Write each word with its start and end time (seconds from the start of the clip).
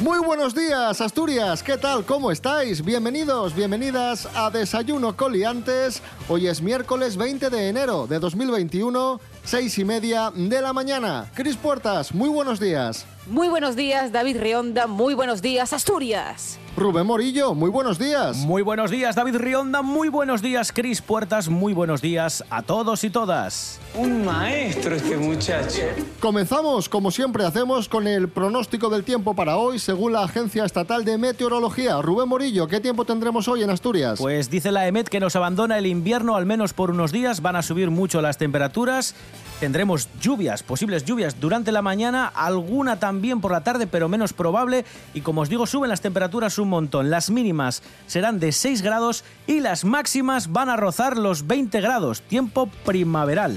Muy 0.00 0.20
buenos 0.20 0.54
días, 0.54 1.00
Asturias. 1.00 1.60
¿Qué 1.60 1.76
tal? 1.76 2.04
¿Cómo 2.04 2.30
estáis? 2.30 2.84
Bienvenidos, 2.84 3.52
bienvenidas 3.52 4.28
a 4.32 4.48
Desayuno 4.48 5.16
Coliantes. 5.16 6.00
Hoy 6.28 6.46
es 6.46 6.62
miércoles 6.62 7.16
20 7.16 7.50
de 7.50 7.68
enero 7.68 8.06
de 8.06 8.20
2021, 8.20 9.20
seis 9.42 9.76
y 9.76 9.84
media 9.84 10.30
de 10.32 10.62
la 10.62 10.72
mañana. 10.72 11.28
Cris 11.34 11.56
Puertas, 11.56 12.14
muy 12.14 12.28
buenos 12.28 12.60
días. 12.60 13.06
Muy 13.26 13.48
buenos 13.48 13.74
días, 13.74 14.12
David 14.12 14.38
Rionda. 14.38 14.86
Muy 14.86 15.14
buenos 15.14 15.42
días, 15.42 15.72
Asturias. 15.72 16.60
Rubén 16.78 17.06
Morillo, 17.06 17.54
muy 17.54 17.70
buenos 17.70 17.98
días. 17.98 18.36
Muy 18.36 18.62
buenos 18.62 18.92
días, 18.92 19.16
David 19.16 19.36
Rionda. 19.36 19.82
Muy 19.82 20.08
buenos 20.08 20.42
días, 20.42 20.70
Cris 20.70 21.02
Puertas. 21.02 21.48
Muy 21.48 21.72
buenos 21.72 22.00
días 22.00 22.44
a 22.50 22.62
todos 22.62 23.02
y 23.02 23.10
todas. 23.10 23.80
Un 23.94 24.24
maestro 24.24 24.94
este 24.94 25.16
muchacho. 25.16 25.82
Comenzamos, 26.20 26.88
como 26.88 27.10
siempre 27.10 27.44
hacemos, 27.44 27.88
con 27.88 28.06
el 28.06 28.28
pronóstico 28.28 28.90
del 28.90 29.02
tiempo 29.02 29.34
para 29.34 29.56
hoy, 29.56 29.80
según 29.80 30.12
la 30.12 30.22
Agencia 30.22 30.64
Estatal 30.64 31.04
de 31.04 31.18
Meteorología. 31.18 32.00
Rubén 32.00 32.28
Morillo, 32.28 32.68
¿qué 32.68 32.78
tiempo 32.78 33.04
tendremos 33.04 33.48
hoy 33.48 33.64
en 33.64 33.70
Asturias? 33.70 34.20
Pues 34.20 34.48
dice 34.48 34.70
la 34.70 34.86
EMET 34.86 35.08
que 35.08 35.18
nos 35.18 35.34
abandona 35.34 35.78
el 35.78 35.86
invierno 35.86 36.36
al 36.36 36.46
menos 36.46 36.74
por 36.74 36.92
unos 36.92 37.10
días. 37.10 37.42
Van 37.42 37.56
a 37.56 37.62
subir 37.62 37.90
mucho 37.90 38.22
las 38.22 38.38
temperaturas. 38.38 39.16
Tendremos 39.60 40.08
lluvias, 40.20 40.62
posibles 40.62 41.04
lluvias 41.04 41.40
durante 41.40 41.72
la 41.72 41.82
mañana, 41.82 42.26
alguna 42.26 43.00
también 43.00 43.40
por 43.40 43.50
la 43.50 43.64
tarde, 43.64 43.88
pero 43.88 44.08
menos 44.08 44.32
probable. 44.32 44.84
Y 45.14 45.22
como 45.22 45.40
os 45.40 45.48
digo, 45.48 45.66
suben 45.66 45.90
las 45.90 46.00
temperaturas 46.00 46.58
un 46.58 46.68
montón. 46.68 47.10
Las 47.10 47.28
mínimas 47.30 47.82
serán 48.06 48.38
de 48.38 48.52
6 48.52 48.82
grados 48.82 49.24
y 49.48 49.58
las 49.58 49.84
máximas 49.84 50.52
van 50.52 50.68
a 50.68 50.76
rozar 50.76 51.16
los 51.16 51.48
20 51.48 51.80
grados. 51.80 52.22
Tiempo 52.22 52.68
primaveral. 52.84 53.54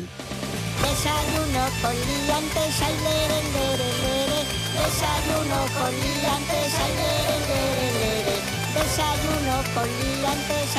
Desayuno 0.81 1.65
con 1.83 1.93
liantes, 1.93 2.81
ay, 2.81 2.95
lere, 3.05 3.39
lere. 3.53 3.91
Desayuno 4.73 5.59
con 5.77 5.91
liantes. 5.93 6.81
Desayuno 8.73 9.55
con 9.75 9.85
liantes. 9.85 10.69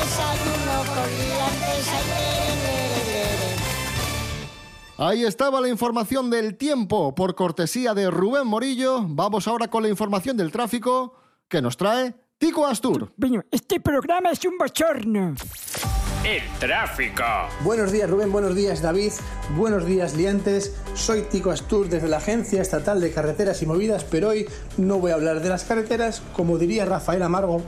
Desayuno 0.00 0.76
con 0.94 1.08
liantes. 1.18 2.99
Ahí 5.02 5.24
estaba 5.24 5.62
la 5.62 5.68
información 5.70 6.28
del 6.28 6.58
tiempo 6.58 7.14
por 7.14 7.34
cortesía 7.34 7.94
de 7.94 8.10
Rubén 8.10 8.46
Morillo. 8.46 9.00
Vamos 9.08 9.48
ahora 9.48 9.68
con 9.68 9.82
la 9.82 9.88
información 9.88 10.36
del 10.36 10.52
tráfico 10.52 11.14
que 11.48 11.62
nos 11.62 11.78
trae 11.78 12.14
Tico 12.36 12.66
Astur. 12.66 13.10
Este 13.50 13.80
programa 13.80 14.28
es 14.32 14.44
un 14.44 14.58
bochorno. 14.58 15.36
El 16.22 16.42
tráfico. 16.58 17.22
Buenos 17.64 17.92
días 17.92 18.10
Rubén, 18.10 18.30
buenos 18.30 18.54
días 18.54 18.82
David, 18.82 19.12
buenos 19.56 19.86
días 19.86 20.14
liantes. 20.14 20.76
Soy 20.92 21.22
Tico 21.22 21.50
Astur 21.50 21.88
desde 21.88 22.06
la 22.06 22.18
Agencia 22.18 22.60
Estatal 22.60 23.00
de 23.00 23.10
Carreteras 23.10 23.62
y 23.62 23.66
Movidas, 23.66 24.04
pero 24.04 24.28
hoy 24.28 24.50
no 24.76 24.98
voy 24.98 25.12
a 25.12 25.14
hablar 25.14 25.40
de 25.40 25.48
las 25.48 25.64
carreteras, 25.64 26.20
como 26.34 26.58
diría 26.58 26.84
Rafael 26.84 27.22
Amargo. 27.22 27.62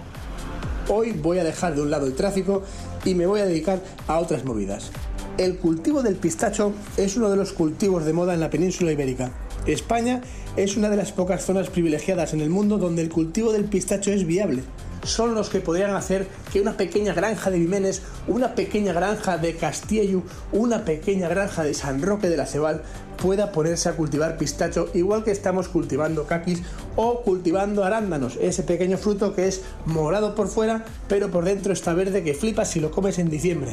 Hoy 0.87 1.13
voy 1.13 1.39
a 1.39 1.45
dejar 1.45 1.75
de 1.77 1.81
un 1.81 1.91
lado 1.91 2.07
el 2.07 2.15
tráfico 2.15 2.63
y 3.07 3.15
me 3.15 3.25
voy 3.25 3.41
a 3.41 3.47
dedicar 3.47 3.81
a 4.07 4.19
otras 4.19 4.45
movidas. 4.45 4.93
El 5.39 5.57
cultivo 5.57 6.03
del 6.03 6.17
pistacho 6.17 6.75
es 6.99 7.17
uno 7.17 7.31
de 7.31 7.39
los 7.39 7.55
cultivos 7.55 8.05
de 8.05 8.13
moda 8.13 8.35
en 8.35 8.41
la 8.41 8.51
península 8.51 8.93
ibérica. 8.93 9.33
España 9.67 10.21
es 10.57 10.77
una 10.77 10.91
de 10.91 10.99
las 10.99 11.11
pocas 11.13 11.43
zonas 11.43 11.71
privilegiadas 11.71 12.35
en 12.35 12.43
el 12.43 12.51
mundo 12.51 12.77
donde 12.77 13.01
el 13.01 13.09
cultivo 13.09 13.51
del 13.51 13.65
pistacho 13.65 14.13
es 14.13 14.27
viable. 14.27 14.63
Son 15.05 15.35
los 15.35 15.49
que 15.49 15.61
podrían 15.61 15.97
hacer 15.97 16.29
que 16.53 16.61
una 16.61 16.77
pequeña 16.77 17.15
granja 17.15 17.51
de 17.51 17.59
Vimenes, 17.59 18.03
una 18.29 18.55
pequeña 18.55 18.93
granja 18.93 19.39
de 19.39 19.57
Castiello, 19.57 20.23
una 20.53 20.85
pequeña 20.85 21.29
granja 21.29 21.65
de 21.65 21.73
San 21.73 22.03
Roque 22.03 22.29
de 22.29 22.37
la 22.37 22.47
Cebal 22.47 22.83
pueda 23.17 23.53
ponerse 23.53 23.89
a 23.89 23.97
cultivar 23.97 24.37
pistacho 24.37 24.91
igual 24.93 25.25
que 25.25 25.31
estamos 25.31 25.69
cultivando 25.69 26.27
caquis 26.27 26.61
o 26.95 27.23
cultivando 27.23 27.85
arándanos, 27.85 28.37
ese 28.41 28.65
pequeño 28.65 28.99
fruto 28.99 29.35
que 29.35 29.49
es 29.49 29.63
morado 29.87 30.35
por 30.35 30.49
fuera 30.49 30.85
pero 31.09 31.31
por 31.31 31.45
dentro 31.45 31.73
está 31.73 31.95
verde 31.95 32.23
que 32.23 32.35
flipas 32.35 32.71
si 32.71 32.81
lo 32.81 32.91
comes 32.91 33.19
en 33.19 33.31
diciembre 33.31 33.73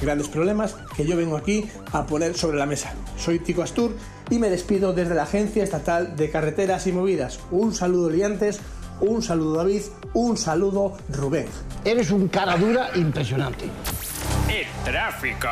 grandes 0.00 0.28
problemas 0.28 0.76
que 0.96 1.06
yo 1.06 1.16
vengo 1.16 1.36
aquí 1.36 1.68
a 1.92 2.06
poner 2.06 2.36
sobre 2.36 2.58
la 2.58 2.66
mesa. 2.66 2.92
Soy 3.16 3.38
Tico 3.38 3.62
Astur 3.62 3.96
y 4.30 4.38
me 4.38 4.50
despido 4.50 4.92
desde 4.92 5.14
la 5.14 5.24
Agencia 5.24 5.64
Estatal 5.64 6.16
de 6.16 6.30
Carreteras 6.30 6.86
y 6.86 6.92
Movidas. 6.92 7.40
Un 7.50 7.74
saludo 7.74 8.10
liantes, 8.10 8.60
un 9.00 9.22
saludo 9.22 9.56
David, 9.56 9.82
un 10.14 10.36
saludo 10.36 10.96
Rubén. 11.10 11.46
Eres 11.84 12.10
un 12.10 12.28
cara 12.28 12.56
dura 12.56 12.90
impresionante. 12.94 13.66
El 14.48 14.66
tráfico. 14.84 15.48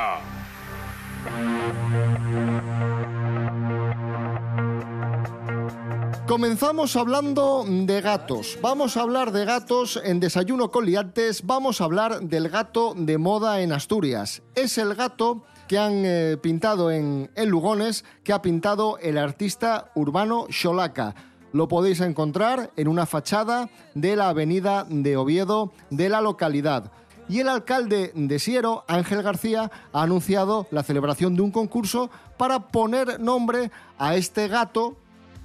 Comenzamos 6.27 6.97
hablando 6.97 7.67
de 7.69 8.01
gatos. 8.01 8.59
Vamos 8.62 8.97
a 8.97 9.03
hablar 9.03 9.31
de 9.31 9.45
gatos 9.45 10.01
en 10.03 10.21
Desayuno 10.21 10.71
con 10.71 10.87
Liantes. 10.87 11.45
Vamos 11.45 11.81
a 11.81 11.85
hablar 11.85 12.23
del 12.23 12.49
gato 12.49 12.95
de 12.97 13.19
moda 13.19 13.61
en 13.61 13.73
Asturias. 13.73 14.43
Es 14.55 14.79
el 14.79 14.95
gato 14.95 15.43
que 15.69 15.77
han 15.77 16.03
eh, 16.07 16.39
pintado 16.41 16.91
en, 16.91 17.31
en 17.34 17.51
Lugones, 17.51 18.07
que 18.25 18.33
ha 18.33 18.41
pintado 18.41 18.97
el 18.99 19.19
artista 19.19 19.91
urbano 19.95 20.47
Xolaca. 20.49 21.15
Lo 21.53 21.69
podéis 21.69 22.01
encontrar 22.01 22.73
en 22.77 22.89
una 22.89 23.05
fachada 23.05 23.69
de 23.95 24.17
la 24.17 24.31
avenida 24.31 24.87
de 24.89 25.19
Oviedo 25.19 25.73
de 25.91 26.09
la 26.09 26.23
localidad. 26.23 26.91
Y 27.29 27.41
el 27.41 27.51
alcalde 27.51 28.13
de 28.15 28.39
Siero, 28.39 28.84
Ángel 28.89 29.23
García, 29.23 29.71
ha 29.93 30.03
anunciado 30.03 30.67
la 30.71 30.83
celebración 30.83 31.37
de 31.37 31.43
un 31.43 31.51
concurso 31.51 32.09
para 32.39 32.69
poner 32.69 33.21
nombre 33.21 33.71
a 33.99 34.17
este 34.17 34.49
gato 34.49 34.97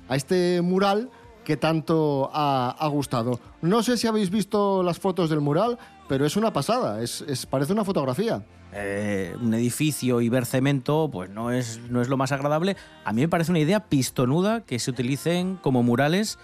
a 0.09 0.15
este 0.15 0.61
mural 0.61 1.09
que 1.45 1.57
tanto 1.57 2.29
ha, 2.33 2.87
gustado. 2.91 3.39
No 3.61 3.81
sé 3.81 3.97
si 3.97 4.05
habéis 4.05 4.29
visto 4.29 4.83
las 4.83 4.99
fotos 4.99 5.29
del 5.29 5.39
mural, 5.39 5.79
pero 6.07 6.25
es 6.25 6.35
una 6.35 6.53
pasada, 6.53 7.01
es, 7.01 7.21
es 7.21 7.45
parece 7.45 7.73
una 7.73 7.85
fotografía. 7.85 8.43
Eh, 8.71 9.35
un 9.41 9.51
edificio 9.55 10.21
y 10.21 10.29
ver 10.29 10.45
cemento, 10.45 11.09
pues 11.11 11.31
no 11.31 11.51
es, 11.51 11.79
no 11.89 12.01
es 12.01 12.07
lo 12.07 12.17
más 12.17 12.31
agradable. 12.31 12.75
A 13.03 13.13
mí 13.13 13.21
me 13.21 13.27
parece 13.27 13.51
una 13.51 13.59
idea 13.59 13.85
pistonuda 13.85 14.61
que 14.61 14.77
se 14.77 14.91
utilicen 14.91 15.55
como 15.55 15.81
murales 15.81 16.37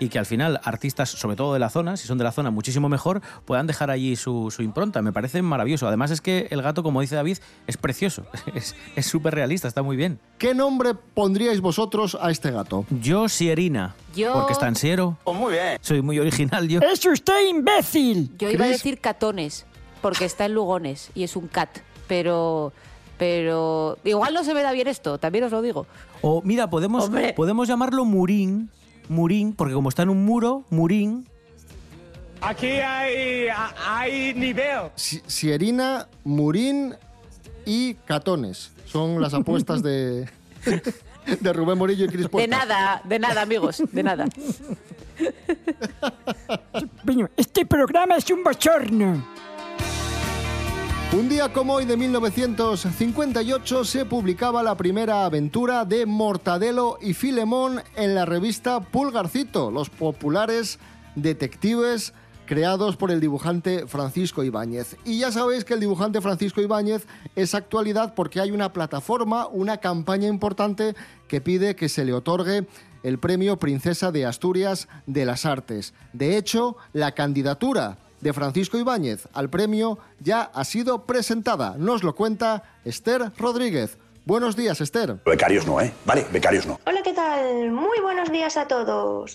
y 0.00 0.08
que 0.08 0.18
al 0.18 0.26
final 0.26 0.60
artistas, 0.64 1.08
sobre 1.10 1.34
todo 1.36 1.52
de 1.54 1.58
la 1.58 1.70
zona, 1.70 1.96
si 1.96 2.06
son 2.06 2.18
de 2.18 2.24
la 2.24 2.32
zona 2.32 2.50
muchísimo 2.50 2.88
mejor, 2.88 3.20
puedan 3.44 3.66
dejar 3.66 3.90
allí 3.90 4.14
su, 4.16 4.50
su 4.50 4.62
impronta. 4.62 5.02
Me 5.02 5.12
parece 5.12 5.42
maravilloso. 5.42 5.88
Además 5.88 6.10
es 6.10 6.20
que 6.20 6.46
el 6.50 6.62
gato, 6.62 6.82
como 6.82 7.00
dice 7.00 7.16
David, 7.16 7.38
es 7.66 7.76
precioso, 7.76 8.24
es 8.96 9.06
súper 9.06 9.34
realista, 9.34 9.66
está 9.68 9.82
muy 9.82 9.96
bien. 9.96 10.18
¿Qué 10.38 10.54
nombre 10.54 10.94
pondríais 10.94 11.60
vosotros 11.60 12.16
a 12.20 12.30
este 12.30 12.50
gato? 12.50 12.86
Yo, 13.00 13.28
Sierina. 13.28 13.94
Yo- 14.14 14.32
Porque 14.34 14.52
está 14.52 14.68
en 14.68 14.76
Siero. 14.76 15.16
Pues 15.24 15.36
muy 15.36 15.52
bien. 15.52 15.78
Soy 15.80 16.00
muy 16.02 16.18
original 16.18 16.68
yo. 16.68 16.80
¡Es 16.80 17.04
usted 17.04 17.48
imbécil! 17.48 18.30
Yo 18.38 18.50
iba 18.50 18.66
a 18.66 18.68
decir 18.68 19.00
catones, 19.00 19.66
porque 20.00 20.24
está 20.24 20.44
en 20.46 20.54
Lugones 20.54 21.10
y 21.14 21.24
es 21.24 21.34
un 21.36 21.48
cat, 21.48 21.70
pero... 22.06 22.72
Pero 23.18 23.98
igual 24.04 24.32
no 24.32 24.44
se 24.44 24.54
me 24.54 24.62
da 24.62 24.70
bien 24.70 24.86
esto, 24.86 25.18
también 25.18 25.42
os 25.42 25.50
lo 25.50 25.60
digo. 25.60 25.88
O 26.22 26.40
mira, 26.44 26.70
podemos, 26.70 27.06
Hombre. 27.06 27.32
podemos 27.32 27.66
llamarlo 27.66 28.04
Murín. 28.04 28.70
Murín, 29.08 29.52
porque 29.54 29.74
como 29.74 29.88
está 29.88 30.02
en 30.02 30.10
un 30.10 30.24
muro, 30.24 30.64
Murín. 30.70 31.26
Aquí 32.40 32.66
hay, 32.66 33.48
hay 33.86 34.34
nivel. 34.34 34.90
Si- 34.94 35.22
Sierina, 35.26 36.06
Murín 36.24 36.94
y 37.66 37.94
Catones. 37.94 38.70
Son 38.86 39.20
las 39.20 39.34
apuestas 39.34 39.82
de, 39.82 40.28
de 41.40 41.52
Rubén 41.52 41.76
Morillo 41.78 42.04
y 42.04 42.08
Cris 42.08 42.30
De 42.30 42.48
nada, 42.48 43.02
de 43.04 43.18
nada, 43.18 43.42
amigos, 43.42 43.82
de 43.92 44.02
nada. 44.02 44.26
Este 47.36 47.66
programa 47.66 48.16
es 48.16 48.30
un 48.30 48.44
bochorno. 48.44 49.26
Un 51.10 51.26
día 51.30 51.50
como 51.54 51.72
hoy 51.72 51.86
de 51.86 51.96
1958 51.96 53.84
se 53.86 54.04
publicaba 54.04 54.62
la 54.62 54.76
primera 54.76 55.24
aventura 55.24 55.86
de 55.86 56.04
Mortadelo 56.04 56.98
y 57.00 57.14
Filemón 57.14 57.80
en 57.96 58.14
la 58.14 58.26
revista 58.26 58.80
Pulgarcito, 58.80 59.70
los 59.70 59.88
populares 59.88 60.78
detectives 61.14 62.12
creados 62.44 62.96
por 62.96 63.10
el 63.10 63.20
dibujante 63.20 63.86
Francisco 63.86 64.44
Ibáñez. 64.44 64.96
Y 65.06 65.20
ya 65.20 65.32
sabéis 65.32 65.64
que 65.64 65.72
el 65.72 65.80
dibujante 65.80 66.20
Francisco 66.20 66.60
Ibáñez 66.60 67.06
es 67.36 67.54
actualidad 67.54 68.12
porque 68.14 68.40
hay 68.40 68.50
una 68.50 68.74
plataforma, 68.74 69.46
una 69.46 69.78
campaña 69.78 70.28
importante 70.28 70.94
que 71.26 71.40
pide 71.40 71.74
que 71.74 71.88
se 71.88 72.04
le 72.04 72.12
otorgue 72.12 72.66
el 73.02 73.18
premio 73.18 73.58
Princesa 73.58 74.12
de 74.12 74.26
Asturias 74.26 74.88
de 75.06 75.24
las 75.24 75.46
Artes. 75.46 75.94
De 76.12 76.36
hecho, 76.36 76.76
la 76.92 77.12
candidatura 77.12 77.96
de 78.20 78.32
Francisco 78.32 78.78
Ibáñez 78.78 79.28
al 79.32 79.50
premio 79.50 79.98
ya 80.20 80.42
ha 80.42 80.64
sido 80.64 81.04
presentada. 81.04 81.74
Nos 81.78 82.02
lo 82.02 82.14
cuenta 82.14 82.62
Esther 82.84 83.32
Rodríguez. 83.38 83.98
Buenos 84.24 84.56
días, 84.56 84.80
Esther. 84.80 85.16
Becarios 85.24 85.66
no, 85.66 85.80
¿eh? 85.80 85.92
Vale, 86.04 86.26
becarios 86.30 86.66
no. 86.66 86.78
Hola, 86.86 87.00
¿qué 87.02 87.14
tal? 87.14 87.70
Muy 87.70 87.98
buenos 88.00 88.30
días 88.30 88.56
a 88.56 88.68
todos. 88.68 89.34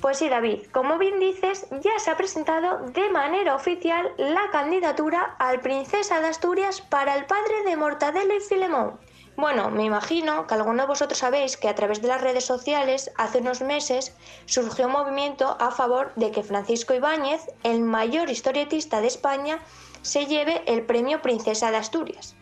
Pues 0.00 0.18
sí, 0.18 0.28
David, 0.28 0.62
como 0.70 0.96
bien 0.98 1.18
dices, 1.18 1.66
ya 1.82 1.98
se 1.98 2.10
ha 2.10 2.16
presentado 2.16 2.90
de 2.92 3.10
manera 3.10 3.54
oficial 3.54 4.08
la 4.16 4.48
candidatura 4.52 5.36
al 5.38 5.60
Princesa 5.60 6.20
de 6.20 6.28
Asturias 6.28 6.80
para 6.80 7.16
el 7.16 7.26
padre 7.26 7.64
de 7.64 7.76
Mortadelo 7.76 8.36
y 8.36 8.40
Filemón. 8.40 8.92
Bueno, 9.38 9.70
me 9.70 9.84
imagino 9.84 10.48
que 10.48 10.54
alguno 10.54 10.82
de 10.82 10.88
vosotros 10.88 11.20
sabéis 11.20 11.56
que 11.56 11.68
a 11.68 11.74
través 11.76 12.02
de 12.02 12.08
las 12.08 12.20
redes 12.20 12.44
sociales 12.44 13.12
hace 13.16 13.38
unos 13.38 13.60
meses 13.60 14.12
surgió 14.46 14.86
un 14.86 14.92
movimiento 14.94 15.56
a 15.60 15.70
favor 15.70 16.12
de 16.16 16.32
que 16.32 16.42
Francisco 16.42 16.92
Ibáñez, 16.92 17.42
el 17.62 17.82
mayor 17.82 18.30
historietista 18.30 19.00
de 19.00 19.06
España, 19.06 19.60
se 20.02 20.26
lleve 20.26 20.64
el 20.66 20.84
premio 20.84 21.22
Princesa 21.22 21.70
de 21.70 21.76
Asturias. 21.76 22.34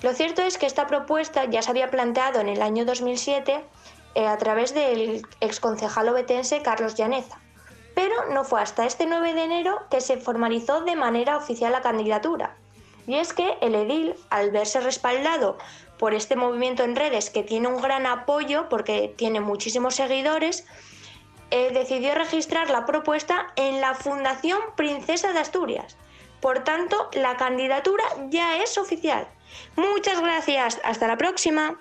Lo 0.00 0.14
cierto 0.14 0.40
es 0.40 0.56
que 0.56 0.64
esta 0.64 0.86
propuesta 0.86 1.44
ya 1.44 1.60
se 1.60 1.68
había 1.68 1.90
planteado 1.90 2.40
en 2.40 2.48
el 2.48 2.62
año 2.62 2.86
2007 2.86 3.62
eh, 4.14 4.26
a 4.26 4.38
través 4.38 4.72
del 4.72 5.26
exconcejal 5.42 6.08
obetense 6.08 6.62
Carlos 6.62 6.94
Llaneza. 6.94 7.38
Pero 7.94 8.30
no 8.32 8.44
fue 8.44 8.62
hasta 8.62 8.86
este 8.86 9.04
9 9.04 9.34
de 9.34 9.44
enero 9.44 9.82
que 9.90 10.00
se 10.00 10.16
formalizó 10.16 10.80
de 10.80 10.96
manera 10.96 11.36
oficial 11.36 11.72
la 11.72 11.82
candidatura. 11.82 12.56
Y 13.06 13.16
es 13.16 13.34
que 13.34 13.58
el 13.60 13.74
edil, 13.74 14.14
al 14.30 14.50
verse 14.50 14.80
respaldado 14.80 15.58
por 15.98 16.14
este 16.14 16.36
movimiento 16.36 16.84
en 16.84 16.96
redes 16.96 17.30
que 17.30 17.42
tiene 17.42 17.68
un 17.68 17.80
gran 17.82 18.06
apoyo 18.06 18.68
porque 18.68 19.12
tiene 19.16 19.40
muchísimos 19.40 19.94
seguidores, 19.94 20.66
eh, 21.50 21.70
decidió 21.72 22.14
registrar 22.14 22.70
la 22.70 22.86
propuesta 22.86 23.48
en 23.56 23.80
la 23.80 23.94
Fundación 23.94 24.58
Princesa 24.76 25.32
de 25.32 25.38
Asturias. 25.40 25.96
Por 26.40 26.62
tanto, 26.62 27.10
la 27.14 27.36
candidatura 27.36 28.04
ya 28.28 28.62
es 28.62 28.78
oficial. 28.78 29.26
Muchas 29.76 30.20
gracias. 30.20 30.80
Hasta 30.84 31.06
la 31.06 31.16
próxima. 31.16 31.78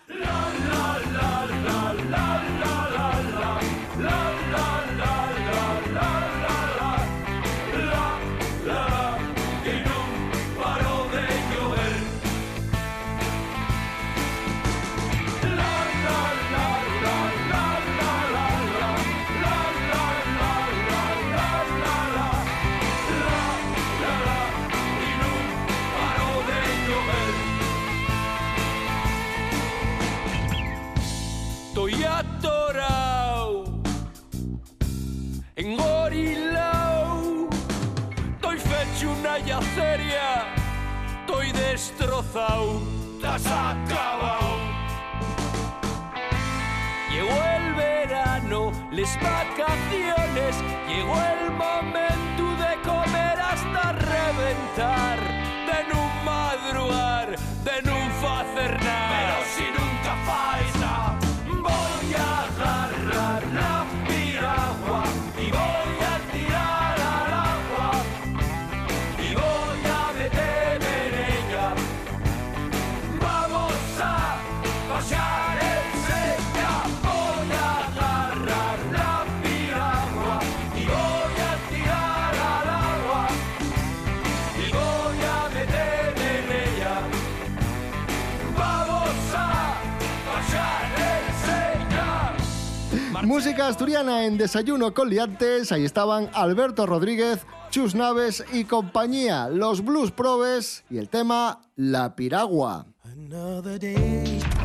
Música 93.27 93.67
asturiana 93.67 94.23
en 94.23 94.37
Desayuno 94.37 94.93
con 94.93 95.09
Liantes. 95.09 95.73
Ahí 95.73 95.83
estaban 95.83 96.29
Alberto 96.33 96.85
Rodríguez, 96.85 97.45
Chus 97.71 97.93
Naves 97.93 98.41
y 98.53 98.63
compañía, 98.63 99.49
los 99.49 99.83
Blues 99.83 100.11
Probes 100.11 100.85
y 100.89 100.97
el 100.97 101.09
tema 101.09 101.59
La 101.75 102.15
Piragua. 102.15 102.85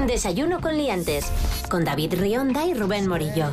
Desayuno 0.06 0.60
con 0.60 0.76
liantes. 0.76 1.24
Con 1.68 1.84
David 1.84 2.14
Rionda 2.14 2.64
y 2.64 2.74
Rubén 2.74 3.08
Morillo. 3.08 3.46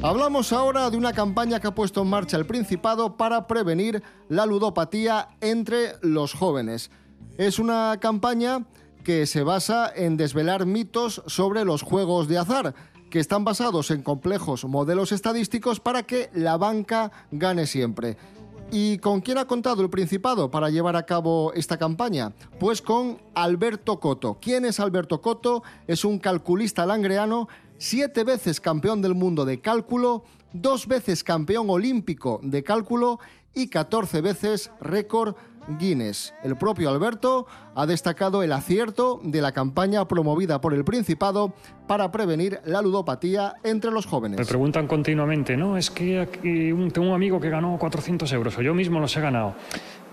Hablamos 0.00 0.50
ahora 0.54 0.88
de 0.88 0.96
una 0.96 1.12
campaña 1.12 1.60
que 1.60 1.66
ha 1.66 1.74
puesto 1.74 2.00
en 2.00 2.08
marcha 2.08 2.38
el 2.38 2.46
Principado 2.46 3.18
para 3.18 3.46
prevenir 3.46 4.02
la 4.30 4.46
ludopatía 4.46 5.28
entre 5.42 5.96
los 6.00 6.32
jóvenes. 6.32 6.90
Es 7.36 7.58
una 7.58 7.98
campaña 8.00 8.64
que 9.04 9.26
se 9.26 9.42
basa 9.42 9.90
en 9.94 10.16
desvelar 10.16 10.66
mitos 10.66 11.22
sobre 11.26 11.64
los 11.64 11.82
juegos 11.82 12.28
de 12.28 12.38
azar, 12.38 12.74
que 13.10 13.20
están 13.20 13.44
basados 13.44 13.90
en 13.90 14.02
complejos 14.02 14.64
modelos 14.64 15.12
estadísticos 15.12 15.80
para 15.80 16.02
que 16.02 16.30
la 16.34 16.56
banca 16.56 17.10
gane 17.30 17.66
siempre. 17.66 18.16
¿Y 18.70 18.98
con 18.98 19.22
quién 19.22 19.38
ha 19.38 19.46
contado 19.46 19.80
el 19.80 19.88
Principado 19.88 20.50
para 20.50 20.68
llevar 20.68 20.94
a 20.94 21.06
cabo 21.06 21.54
esta 21.54 21.78
campaña? 21.78 22.34
Pues 22.60 22.82
con 22.82 23.18
Alberto 23.34 23.98
Coto. 23.98 24.36
¿Quién 24.42 24.66
es 24.66 24.78
Alberto 24.78 25.22
Coto? 25.22 25.62
Es 25.86 26.04
un 26.04 26.18
calculista 26.18 26.84
langreano, 26.84 27.48
siete 27.78 28.24
veces 28.24 28.60
campeón 28.60 29.00
del 29.00 29.14
mundo 29.14 29.46
de 29.46 29.62
cálculo, 29.62 30.24
dos 30.52 30.86
veces 30.86 31.24
campeón 31.24 31.70
olímpico 31.70 32.40
de 32.42 32.62
cálculo 32.62 33.20
y 33.54 33.68
14 33.68 34.20
veces 34.20 34.70
récord 34.80 35.34
Guinness. 35.78 36.34
El 36.42 36.56
propio 36.56 36.90
Alberto 36.90 37.46
ha 37.74 37.86
destacado 37.86 38.42
el 38.42 38.52
acierto 38.52 39.20
de 39.22 39.40
la 39.42 39.52
campaña 39.52 40.06
promovida 40.08 40.60
por 40.60 40.74
el 40.74 40.84
Principado 40.84 41.52
para 41.86 42.10
prevenir 42.10 42.60
la 42.64 42.80
ludopatía 42.82 43.54
entre 43.64 43.90
los 43.90 44.06
Me 44.06 44.10
jóvenes. 44.10 44.46
preguntan 44.48 44.86
continuamente, 44.86 45.56
no, 45.56 45.76
es 45.76 45.90
que 45.90 46.20
aquí 46.20 46.72
tengo 46.92 47.08
un 47.08 47.14
amigo 47.14 47.40
que 47.40 47.50
ganó 47.50 47.76
400 47.78 48.32
euros 48.32 48.56
o 48.58 48.62
yo 48.62 48.74
mismo 48.74 49.00
los 49.00 49.16
he 49.16 49.20
ganado. 49.20 49.54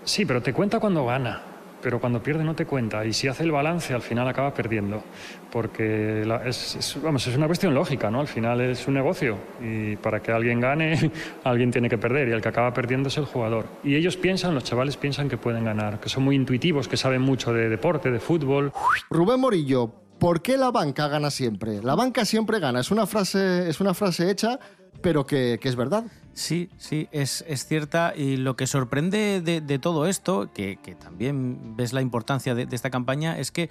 Sí, 0.04 0.26
pero 0.26 0.42
te 0.42 0.54
cuenta 0.54 0.80
cuando 0.80 1.06
gana, 1.06 1.42
pero 1.86 2.00
cuando 2.00 2.20
pierde 2.24 2.44
no 2.44 2.56
te 2.56 2.66
cuenta. 2.66 3.06
Y 3.06 3.14
si 3.14 3.28
hace 3.28 3.44
el 3.44 3.52
balance, 3.52 3.94
al 3.94 4.02
final 4.02 4.28
acaba 4.28 4.52
perdiendo. 4.56 5.04
Porque 5.52 6.24
es- 6.48 6.98
vamos, 7.04 7.28
es 7.28 7.38
una 7.38 7.46
cuestión 7.46 7.76
lógica, 7.76 8.10
¿no? 8.10 8.22
Al 8.22 8.28
final 8.28 8.60
es 8.62 8.88
un 8.88 8.96
negocio 8.96 9.38
y 9.62 9.96
para 9.98 10.20
que 10.20 10.32
alguien 10.32 10.60
gane, 10.60 11.12
alguien 11.44 11.70
tiene 11.70 11.88
que 11.88 12.00
perder 12.00 12.28
y 12.28 12.32
el 12.32 12.42
que 12.42 12.50
acaba 12.50 12.74
perdiendo 12.74 13.10
es 13.10 13.18
el 13.20 13.26
jugador. 13.26 13.68
Y 13.84 13.94
ellos 13.96 14.18
piensan, 14.18 14.56
los 14.56 14.64
chavales 14.64 14.98
piensan 14.98 15.30
que 15.30 15.38
pueden 15.38 15.64
ganar, 15.64 16.00
que 16.00 16.10
son 16.10 16.24
muy 16.24 16.36
intuitivos, 16.36 16.88
que 16.88 16.98
saben 16.98 17.22
mucho 17.22 17.54
de 17.54 17.70
deporte, 17.70 18.10
de 18.10 18.20
fútbol. 18.20 18.72
Rubén 19.12 19.40
Morillo, 19.40 19.94
¿por 20.20 20.42
qué 20.42 20.58
la 20.58 20.72
banca 20.72 21.08
gana 21.08 21.30
siempre? 21.30 21.84
La 21.84 21.94
banca 21.94 22.26
siempre 22.26 22.60
gana. 22.60 22.80
Es 22.80 22.90
una 22.90 23.06
frase, 23.06 23.70
es 23.70 23.80
una 23.80 23.94
frase 23.94 24.32
hecha, 24.32 24.60
pero 25.06 25.28
que, 25.28 25.60
que 25.62 25.70
es 25.70 25.76
verdad. 25.76 26.04
Sí, 26.34 26.68
sí, 26.80 27.08
es, 27.12 27.46
es 27.48 27.68
cierta. 27.68 28.14
Y 28.16 28.38
lo 28.38 28.56
que 28.56 28.66
sorprende 28.66 29.40
de, 29.40 29.62
de 29.62 29.78
todo 29.78 30.08
esto, 30.08 30.50
que, 30.52 30.80
que 30.82 30.96
también 30.96 31.76
ves 31.78 31.94
la 31.94 32.02
importancia 32.02 32.56
de, 32.56 32.66
de 32.66 32.76
esta 32.76 32.90
campaña, 32.90 33.38
es 33.38 33.52
que 33.52 33.70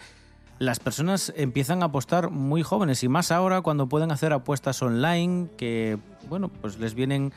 las 0.61 0.79
personas 0.79 1.33
empiezan 1.37 1.83
a 1.83 1.87
apostar 1.87 2.31
muy 2.31 2.63
jóvenes 2.63 3.03
y 3.03 3.09
más 3.09 3.33
ahora 3.33 3.63
cuando 3.63 3.89
pueden 3.89 4.13
hacer 4.13 4.33
apuestas 4.33 4.81
online 4.81 5.49
que, 5.57 5.99
bueno, 6.29 6.49
pues 6.49 6.79
les 6.79 6.95
vienen 6.95 7.33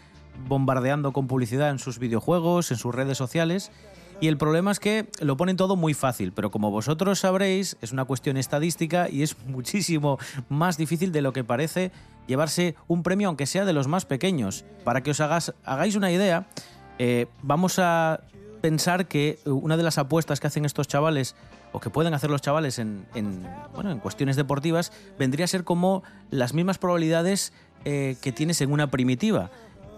bombardeando 0.47 1.11
con 1.11 1.25
publicidad 1.25 1.71
en 1.71 1.79
sus 1.79 1.97
videojuegos, 1.97 2.69
en 2.69 2.77
sus 2.77 2.93
redes 2.93 3.17
sociales. 3.17 3.71
Y 4.19 4.27
el 4.27 4.37
problema 4.37 4.71
es 4.71 4.79
que 4.79 5.09
lo 5.19 5.37
ponen 5.37 5.57
todo 5.57 5.75
muy 5.75 5.93
fácil, 5.93 6.31
pero 6.31 6.49
como 6.49 6.71
vosotros 6.71 7.19
sabréis, 7.19 7.77
es 7.81 7.91
una 7.91 8.05
cuestión 8.05 8.37
estadística 8.37 9.09
y 9.09 9.21
es 9.21 9.37
muchísimo 9.47 10.17
más 10.49 10.77
difícil 10.77 11.11
de 11.11 11.21
lo 11.21 11.33
que 11.33 11.43
parece 11.43 11.91
llevarse 12.25 12.75
un 12.87 13.03
premio, 13.03 13.27
aunque 13.27 13.45
sea 13.45 13.65
de 13.65 13.73
los 13.73 13.87
más 13.87 14.05
pequeños. 14.05 14.65
Para 14.83 15.01
que 15.01 15.11
os 15.11 15.19
hagas, 15.19 15.53
hagáis 15.63 15.95
una 15.95 16.11
idea, 16.11 16.47
eh, 16.99 17.27
vamos 17.43 17.79
a 17.79 18.21
pensar 18.61 19.07
que 19.07 19.39
una 19.45 19.77
de 19.77 19.83
las 19.83 19.97
apuestas 19.97 20.39
que 20.39 20.47
hacen 20.47 20.65
estos 20.65 20.87
chavales 20.87 21.35
o 21.71 21.79
que 21.79 21.89
pueden 21.89 22.13
hacer 22.13 22.31
los 22.31 22.41
chavales 22.41 22.79
en, 22.79 23.05
en, 23.13 23.47
bueno, 23.75 23.91
en 23.91 23.99
cuestiones 23.99 24.35
deportivas 24.35 24.91
vendría 25.19 25.45
a 25.45 25.47
ser 25.47 25.63
como 25.63 26.03
las 26.31 26.53
mismas 26.53 26.79
probabilidades 26.79 27.53
eh, 27.85 28.17
que 28.21 28.31
tienes 28.31 28.61
en 28.61 28.71
una 28.71 28.87
primitiva. 28.87 29.51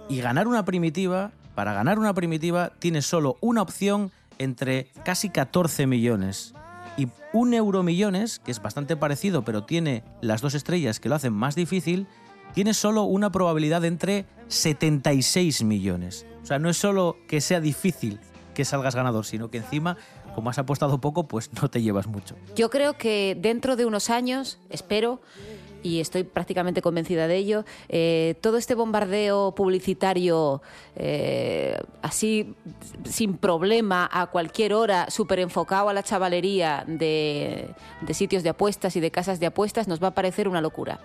Y 0.10 0.22
ganar 0.22 0.48
una 0.48 0.66
primitiva, 0.66 1.32
para 1.60 1.74
ganar 1.74 2.00
una 2.00 2.14
primitiva, 2.14 2.72
tienes 2.80 3.06
solo 3.06 3.36
una 3.42 3.62
opción 3.62 4.14
entre 4.38 4.88
casi 5.04 5.30
14 5.30 5.88
millones. 5.88 6.54
Y 6.96 7.10
un 7.34 7.54
Euromillones, 7.54 8.40
que 8.40 8.52
es 8.52 8.62
bastante 8.62 8.96
parecido, 8.96 9.44
pero 9.44 9.66
tiene 9.66 10.06
las 10.22 10.40
dos 10.40 10.54
estrellas 10.54 11.02
que 11.02 11.10
lo 11.10 11.16
hacen 11.16 11.34
más 11.34 11.56
difícil, 11.56 12.08
tiene 12.54 12.74
solo 12.74 13.04
una 13.04 13.30
probabilidad 13.30 13.84
entre 13.84 14.26
76 14.48 15.64
millones. 15.64 16.26
O 16.42 16.46
sea, 16.46 16.60
no 16.60 16.70
es 16.70 16.78
solo 16.78 17.18
que 17.28 17.42
sea 17.42 17.60
difícil 17.60 18.22
que 18.54 18.64
salgas 18.64 18.96
ganador, 18.96 19.26
sino 19.26 19.52
que 19.52 19.58
encima, 19.58 19.98
como 20.36 20.52
has 20.52 20.60
apostado 20.60 21.02
poco, 21.02 21.28
pues 21.28 21.50
no 21.62 21.70
te 21.70 21.82
llevas 21.82 22.08
mucho. 22.08 22.38
Yo 22.56 22.70
creo 22.70 22.98
que 22.98 23.38
dentro 23.38 23.76
de 23.76 23.86
unos 23.86 24.10
años, 24.10 24.60
espero, 24.70 25.20
y 25.84 26.00
estoy 26.00 26.24
prácticamente 26.24 26.82
convencida 26.82 27.28
de 27.28 27.36
ello, 27.36 27.66
eh, 27.88 28.36
todo 28.42 28.58
este 28.58 28.76
bombardeo 28.76 29.54
publicitario 29.56 30.62
eh, 30.96 31.80
así 32.02 32.56
sin 33.06 33.38
problema 33.38 34.10
a 34.12 34.28
cualquier 34.28 34.74
hora, 34.74 35.10
súper 35.10 35.40
enfocado 35.40 35.90
a 35.90 35.94
la 35.94 36.04
chavalería 36.04 36.84
de, 36.88 37.70
de 38.02 38.14
sitios 38.14 38.44
de 38.44 38.50
apuestas 38.50 38.96
y 38.96 39.00
de 39.00 39.12
casas 39.12 39.40
de 39.40 39.46
apuestas, 39.46 39.88
nos 39.88 40.02
va 40.02 40.10
a 40.10 40.16
parecer 40.16 40.48
una 40.48 40.62
locura 40.62 41.00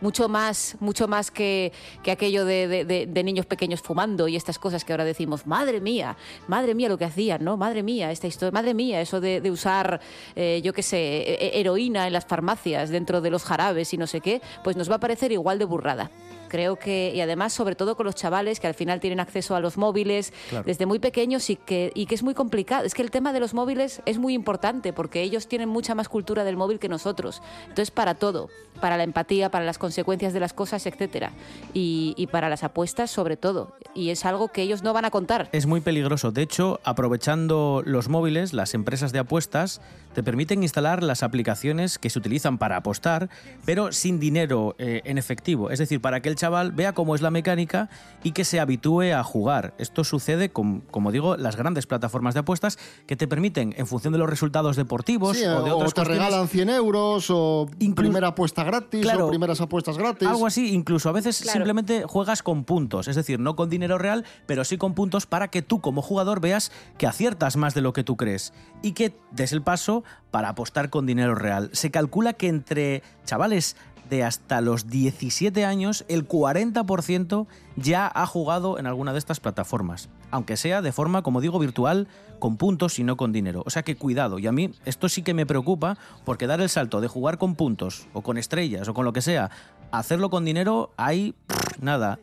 mucho 0.00 0.28
más, 0.28 0.76
mucho 0.80 1.08
más 1.08 1.30
que, 1.30 1.72
que 2.02 2.10
aquello 2.10 2.44
de, 2.44 2.68
de- 2.68 2.84
de- 2.84 3.06
de 3.06 3.22
niños 3.24 3.46
pequeños 3.46 3.80
fumando 3.80 4.28
y 4.28 4.36
estas 4.36 4.58
cosas 4.58 4.84
que 4.84 4.92
ahora 4.92 5.04
decimos, 5.04 5.46
madre 5.46 5.80
mía, 5.80 6.16
madre 6.46 6.74
mía 6.74 6.88
lo 6.88 6.98
que 6.98 7.04
hacían, 7.04 7.44
¿no? 7.44 7.56
Madre 7.56 7.82
mía, 7.82 8.10
esta 8.10 8.26
historia, 8.26 8.52
madre 8.52 8.74
mía, 8.74 9.00
eso 9.00 9.20
de, 9.20 9.40
de 9.40 9.50
usar, 9.50 10.00
eh, 10.36 10.60
yo 10.62 10.72
qué 10.72 10.82
sé, 10.82 10.98
e- 10.98 11.34
e- 11.46 11.60
heroína 11.60 12.06
en 12.06 12.12
las 12.12 12.26
farmacias, 12.26 12.90
dentro 12.90 13.20
de 13.20 13.30
los 13.30 13.44
jarabes 13.44 13.92
y 13.92 13.96
no 13.98 14.06
sé 14.06 14.20
qué, 14.20 14.40
pues 14.64 14.76
nos 14.76 14.90
va 14.90 14.96
a 14.96 15.00
parecer 15.00 15.32
igual 15.32 15.58
de 15.58 15.64
burrada. 15.64 16.10
Creo 16.48 16.76
que, 16.76 17.12
y 17.14 17.20
además, 17.20 17.52
sobre 17.52 17.74
todo 17.74 17.94
con 17.94 18.06
los 18.06 18.14
chavales 18.14 18.58
que 18.58 18.66
al 18.66 18.72
final 18.72 19.00
tienen 19.00 19.20
acceso 19.20 19.54
a 19.54 19.60
los 19.60 19.76
móviles 19.76 20.32
Claro. 20.48 20.64
desde 20.66 20.86
muy 20.86 20.98
pequeños 20.98 21.50
y 21.50 21.56
que, 21.56 21.92
y 21.94 22.06
que 22.06 22.14
es 22.14 22.22
muy 22.22 22.32
complicado. 22.32 22.86
Es 22.86 22.94
que 22.94 23.02
el 23.02 23.10
tema 23.10 23.34
de 23.34 23.40
los 23.40 23.52
móviles 23.52 24.00
es 24.06 24.16
muy 24.16 24.32
importante 24.32 24.94
porque 24.94 25.20
ellos 25.20 25.46
tienen 25.46 25.68
mucha 25.68 25.94
más 25.94 26.08
cultura 26.08 26.44
del 26.44 26.56
móvil 26.56 26.78
que 26.78 26.88
nosotros. 26.88 27.42
Entonces, 27.64 27.90
para 27.90 28.14
todo, 28.14 28.48
para 28.78 28.96
la 28.96 29.04
empatía, 29.04 29.50
para 29.50 29.64
las 29.64 29.78
consecuencias 29.78 30.32
de 30.32 30.40
las 30.40 30.52
cosas, 30.52 30.86
etcétera. 30.86 31.32
Y, 31.74 32.14
y 32.16 32.26
para 32.28 32.48
las 32.48 32.64
apuestas, 32.64 33.10
sobre 33.10 33.36
todo. 33.36 33.76
Y 33.94 34.10
es 34.10 34.24
algo 34.24 34.48
que 34.48 34.62
ellos 34.62 34.82
no 34.82 34.92
van 34.92 35.04
a 35.04 35.10
contar. 35.10 35.48
Es 35.52 35.66
muy 35.66 35.80
peligroso. 35.80 36.30
De 36.30 36.42
hecho, 36.42 36.80
aprovechando 36.84 37.82
los 37.84 38.08
móviles, 38.08 38.52
las 38.52 38.74
empresas 38.74 39.12
de 39.12 39.18
apuestas 39.18 39.80
te 40.14 40.22
permiten 40.22 40.62
instalar 40.62 41.02
las 41.02 41.22
aplicaciones 41.22 41.98
que 41.98 42.10
se 42.10 42.18
utilizan 42.18 42.58
para 42.58 42.76
apostar, 42.76 43.28
pero 43.64 43.92
sin 43.92 44.18
dinero 44.18 44.74
eh, 44.78 45.02
en 45.04 45.18
efectivo. 45.18 45.70
Es 45.70 45.78
decir, 45.78 46.00
para 46.00 46.20
que 46.20 46.28
el 46.28 46.34
chaval 46.34 46.72
vea 46.72 46.92
cómo 46.92 47.14
es 47.14 47.22
la 47.22 47.30
mecánica 47.30 47.88
y 48.22 48.32
que 48.32 48.44
se 48.44 48.58
habitúe 48.58 49.14
a 49.14 49.22
jugar. 49.22 49.74
Esto 49.78 50.04
sucede 50.04 50.50
con, 50.50 50.80
como 50.80 51.12
digo, 51.12 51.36
las 51.36 51.56
grandes 51.56 51.86
plataformas 51.86 52.34
de 52.34 52.40
apuestas 52.40 52.78
que 53.06 53.16
te 53.16 53.28
permiten, 53.28 53.74
en 53.76 53.86
función 53.86 54.12
de 54.12 54.18
los 54.18 54.28
resultados 54.28 54.76
deportivos 54.76 55.36
Sí, 55.36 55.44
o 55.44 55.62
de 55.62 55.70
o 55.70 55.76
otras 55.76 55.94
te 55.94 56.00
cuestiones, 56.00 56.26
regalan 56.26 56.48
100 56.48 56.70
euros 56.70 57.26
o 57.30 57.68
primera 57.94 58.28
apuesta 58.28 58.64
gratis 58.68 59.02
Claro. 59.02 59.26
o 59.26 59.30
primeras 59.30 59.60
apuestas 59.60 59.98
gratis. 59.98 60.28
Algo 60.28 60.46
así, 60.46 60.72
incluso 60.74 61.08
a 61.08 61.12
veces 61.12 61.40
Claro. 61.42 61.56
simplemente 61.58 62.04
juegas 62.06 62.42
con 62.42 62.64
puntos, 62.64 63.08
es 63.08 63.16
decir, 63.16 63.40
no 63.40 63.56
con 63.56 63.68
dinero 63.68 63.98
real, 63.98 64.24
pero 64.46 64.64
sí 64.64 64.78
con 64.78 64.94
puntos 64.94 65.26
para 65.26 65.48
que 65.48 65.62
tú 65.62 65.80
como 65.80 66.02
jugador 66.02 66.40
veas 66.40 66.70
que 66.98 67.06
aciertas 67.06 67.56
más 67.56 67.74
de 67.74 67.80
lo 67.80 67.92
que 67.92 68.04
tú 68.04 68.16
crees 68.16 68.52
y 68.82 68.92
que 68.92 69.14
des 69.32 69.52
el 69.52 69.62
paso 69.62 70.04
para 70.30 70.50
apostar 70.50 70.90
con 70.90 71.06
dinero 71.06 71.34
real. 71.34 71.70
Se 71.72 71.90
calcula 71.90 72.32
que 72.34 72.48
entre 72.48 73.02
chavales 73.24 73.76
de 74.08 74.24
hasta 74.24 74.62
los 74.62 74.88
17 74.88 75.66
años, 75.66 76.06
el 76.08 76.26
40% 76.26 77.46
ya 77.76 78.10
ha 78.14 78.26
jugado 78.26 78.78
en 78.78 78.86
alguna 78.86 79.12
de 79.12 79.18
estas 79.18 79.38
plataformas, 79.40 80.08
aunque 80.30 80.56
sea 80.56 80.80
de 80.82 80.92
forma, 80.92 81.22
como 81.22 81.40
digo, 81.40 81.58
virtual, 81.58 82.08
con 82.38 82.56
puntos 82.56 82.98
y 82.98 83.04
no 83.04 83.16
con 83.16 83.32
dinero. 83.32 83.62
O 83.66 83.70
sea 83.70 83.82
que 83.82 83.96
cuidado, 83.96 84.38
y 84.38 84.46
a 84.46 84.52
mí 84.52 84.70
esto 84.84 85.08
sí 85.08 85.22
que 85.22 85.34
me 85.34 85.46
preocupa, 85.46 85.98
porque 86.24 86.46
dar 86.46 86.60
el 86.60 86.68
salto 86.68 87.00
de 87.00 87.08
jugar 87.08 87.38
con 87.38 87.54
puntos 87.54 88.06
o 88.12 88.22
con 88.22 88.38
estrellas 88.38 88.88
o 88.88 88.94
con 88.94 89.04
lo 89.04 89.12
que 89.12 89.22
sea, 89.22 89.50
hacerlo 89.90 90.30
con 90.30 90.44
dinero, 90.44 90.90
hay 90.96 91.34
nada, 91.80 92.18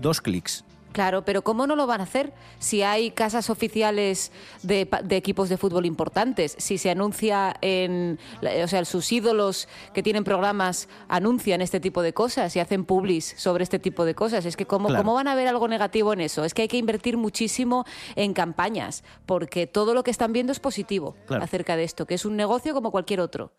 dos 0.00 0.20
clics. 0.20 0.64
Claro, 0.92 1.24
pero 1.24 1.42
¿cómo 1.42 1.66
no 1.66 1.74
lo 1.76 1.86
van 1.86 2.00
a 2.00 2.04
hacer 2.04 2.32
si 2.58 2.82
hay 2.82 3.10
casas 3.10 3.50
oficiales 3.50 4.30
de, 4.62 4.88
de 5.04 5.16
equipos 5.16 5.48
de 5.48 5.56
fútbol 5.56 5.86
importantes? 5.86 6.54
Si 6.58 6.78
se 6.78 6.90
anuncia 6.90 7.56
en. 7.60 8.18
O 8.62 8.68
sea, 8.68 8.84
sus 8.84 9.10
ídolos 9.10 9.68
que 9.94 10.02
tienen 10.02 10.24
programas 10.24 10.88
anuncian 11.08 11.60
este 11.62 11.80
tipo 11.80 12.02
de 12.02 12.12
cosas 12.12 12.54
y 12.56 12.60
hacen 12.60 12.84
publis 12.84 13.34
sobre 13.36 13.64
este 13.64 13.78
tipo 13.78 14.04
de 14.04 14.14
cosas. 14.14 14.44
Es 14.44 14.56
que, 14.56 14.66
¿cómo, 14.66 14.88
Claro. 14.88 15.02
¿cómo 15.04 15.14
van 15.14 15.28
a 15.28 15.34
ver 15.34 15.48
algo 15.48 15.66
negativo 15.68 16.12
en 16.12 16.20
eso? 16.20 16.44
Es 16.44 16.54
que 16.54 16.62
hay 16.62 16.68
que 16.68 16.76
invertir 16.76 17.16
muchísimo 17.16 17.84
en 18.16 18.34
campañas, 18.34 19.02
porque 19.26 19.66
todo 19.66 19.94
lo 19.94 20.02
que 20.04 20.10
están 20.10 20.32
viendo 20.32 20.52
es 20.52 20.60
positivo 20.60 21.16
Claro. 21.26 21.42
acerca 21.44 21.76
de 21.76 21.84
esto, 21.84 22.06
que 22.06 22.14
es 22.14 22.24
un 22.24 22.36
negocio 22.36 22.74
como 22.74 22.90
cualquier 22.90 23.20
otro. 23.20 23.52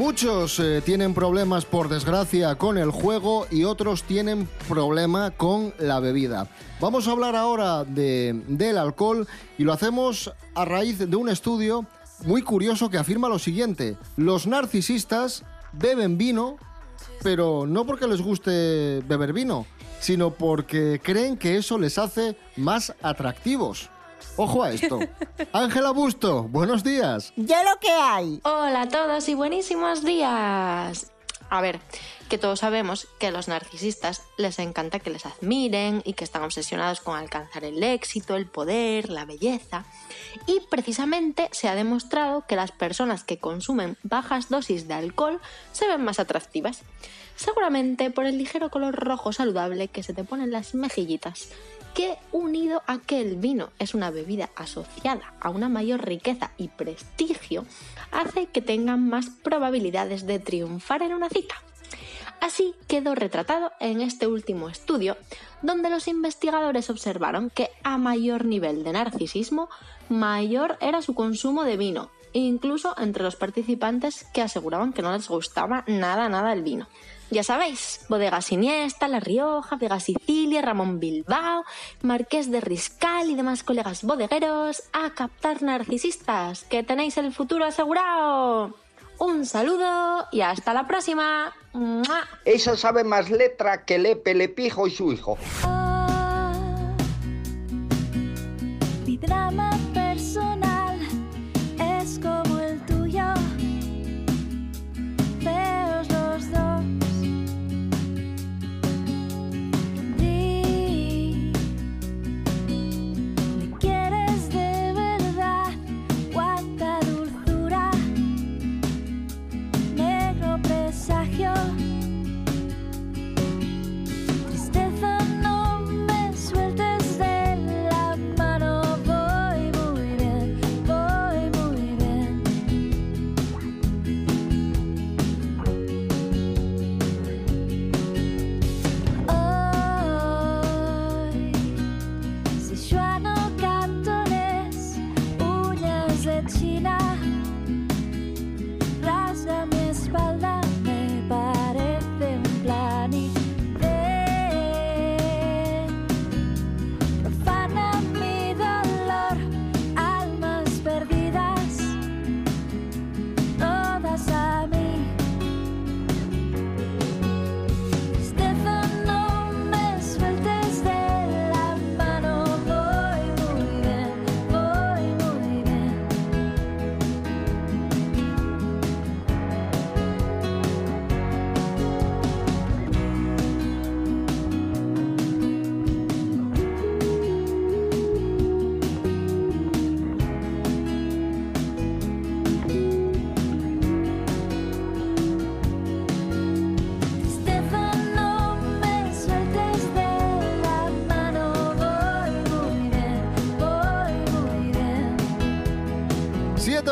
Muchos 0.00 0.58
eh, 0.60 0.80
tienen 0.82 1.12
problemas, 1.12 1.66
por 1.66 1.90
desgracia, 1.90 2.54
con 2.54 2.78
el 2.78 2.90
juego 2.90 3.46
y 3.50 3.64
otros 3.64 4.02
tienen 4.04 4.48
problema 4.66 5.30
con 5.30 5.74
la 5.78 6.00
bebida. 6.00 6.48
Vamos 6.80 7.06
a 7.06 7.10
hablar 7.10 7.36
ahora 7.36 7.84
de- 7.84 8.40
del 8.48 8.78
alcohol 8.78 9.28
y 9.58 9.64
lo 9.64 9.74
hacemos 9.74 10.32
a 10.54 10.64
raíz 10.64 10.98
de 11.00 11.14
un 11.16 11.28
estudio 11.28 11.84
muy 12.24 12.40
curioso 12.40 12.88
que 12.88 12.96
afirma 12.96 13.28
lo 13.28 13.38
siguiente. 13.38 13.98
Los 14.16 14.46
narcisistas 14.46 15.44
beben 15.74 16.16
vino, 16.16 16.56
pero 17.22 17.66
no 17.66 17.84
porque 17.84 18.06
les 18.08 18.22
guste 18.22 19.02
beber 19.06 19.34
vino, 19.34 19.66
sino 20.00 20.30
porque 20.30 20.98
creen 21.04 21.36
que 21.36 21.58
eso 21.58 21.76
les 21.76 21.98
hace 21.98 22.38
más 22.56 22.94
atractivos. 23.02 23.90
Ojo 24.42 24.62
a 24.62 24.72
esto. 24.72 24.98
Ángela 25.52 25.90
Busto, 25.90 26.44
buenos 26.44 26.82
días. 26.82 27.34
Ya 27.36 27.62
lo 27.62 27.78
que 27.78 27.90
hay. 27.90 28.40
Hola 28.42 28.82
a 28.82 28.88
todos 28.88 29.28
y 29.28 29.34
buenísimos 29.34 30.02
días. 30.02 31.12
A 31.50 31.60
ver, 31.60 31.78
que 32.30 32.38
todos 32.38 32.60
sabemos 32.60 33.06
que 33.18 33.26
a 33.26 33.32
los 33.32 33.48
narcisistas 33.48 34.22
les 34.38 34.58
encanta 34.58 34.98
que 34.98 35.10
les 35.10 35.26
admiren 35.26 36.00
y 36.06 36.14
que 36.14 36.24
están 36.24 36.42
obsesionados 36.42 37.02
con 37.02 37.18
alcanzar 37.18 37.64
el 37.64 37.82
éxito, 37.82 38.34
el 38.34 38.46
poder, 38.46 39.10
la 39.10 39.26
belleza. 39.26 39.84
Y 40.46 40.60
precisamente 40.70 41.50
se 41.52 41.68
ha 41.68 41.74
demostrado 41.74 42.46
que 42.46 42.56
las 42.56 42.72
personas 42.72 43.24
que 43.24 43.38
consumen 43.38 43.98
bajas 44.04 44.48
dosis 44.48 44.88
de 44.88 44.94
alcohol 44.94 45.38
se 45.72 45.86
ven 45.86 46.02
más 46.02 46.18
atractivas. 46.18 46.80
Seguramente 47.36 48.10
por 48.10 48.24
el 48.24 48.38
ligero 48.38 48.70
color 48.70 48.94
rojo 48.94 49.34
saludable 49.34 49.88
que 49.88 50.02
se 50.02 50.14
te 50.14 50.24
ponen 50.24 50.50
las 50.50 50.74
mejillitas, 50.74 51.48
que 51.94 52.16
unido 52.32 52.82
a 52.86 52.98
que 52.98 53.20
el 53.20 53.36
vino 53.36 53.70
es 53.78 53.94
una 53.94 54.10
bebida 54.10 54.50
asociada 54.56 55.34
a 55.40 55.50
una 55.50 55.68
mayor 55.68 56.04
riqueza 56.04 56.52
y 56.56 56.68
prestigio, 56.68 57.64
hace 58.12 58.46
que 58.46 58.62
tengan 58.62 59.08
más 59.08 59.28
probabilidades 59.42 60.26
de 60.26 60.38
triunfar 60.38 61.02
en 61.02 61.14
una 61.14 61.28
cita. 61.28 61.56
Así 62.40 62.74
quedó 62.88 63.14
retratado 63.14 63.72
en 63.80 64.00
este 64.00 64.26
último 64.26 64.70
estudio, 64.70 65.16
donde 65.60 65.90
los 65.90 66.08
investigadores 66.08 66.88
observaron 66.88 67.50
que 67.50 67.68
a 67.82 67.98
mayor 67.98 68.46
nivel 68.46 68.82
de 68.82 68.92
narcisismo, 68.92 69.68
mayor 70.08 70.78
era 70.80 71.02
su 71.02 71.14
consumo 71.14 71.64
de 71.64 71.76
vino, 71.76 72.10
incluso 72.32 72.94
entre 72.98 73.22
los 73.22 73.36
participantes 73.36 74.26
que 74.32 74.42
aseguraban 74.42 74.92
que 74.92 75.02
no 75.02 75.12
les 75.12 75.28
gustaba 75.28 75.84
nada, 75.86 76.28
nada 76.28 76.52
el 76.52 76.62
vino. 76.62 76.86
Ya 77.30 77.44
sabéis, 77.44 78.00
Bodegas 78.08 78.50
Iniesta, 78.50 79.06
La 79.06 79.20
Rioja, 79.20 79.76
Vega 79.76 80.00
Sicilia, 80.00 80.62
Ramón 80.62 80.98
Bilbao, 80.98 81.64
Marqués 82.02 82.50
de 82.50 82.60
Riscal 82.60 83.30
y 83.30 83.36
demás 83.36 83.62
colegas 83.62 84.02
bodegueros 84.02 84.82
a 84.92 85.10
captar 85.10 85.62
narcisistas, 85.62 86.64
que 86.64 86.82
tenéis 86.82 87.16
el 87.18 87.32
futuro 87.32 87.64
asegurado. 87.64 88.74
Un 89.20 89.46
saludo 89.46 90.26
y 90.32 90.40
hasta 90.40 90.74
la 90.74 90.88
próxima. 90.88 91.54
¡Mua! 91.72 92.26
Esa 92.44 92.76
sabe 92.76 93.04
más 93.04 93.30
letra 93.30 93.84
que 93.84 93.98
Lepe, 93.98 94.34
Lepijo 94.34 94.88
y 94.88 94.90
su 94.90 95.12
hijo. 95.12 95.38
Mi 99.06 99.18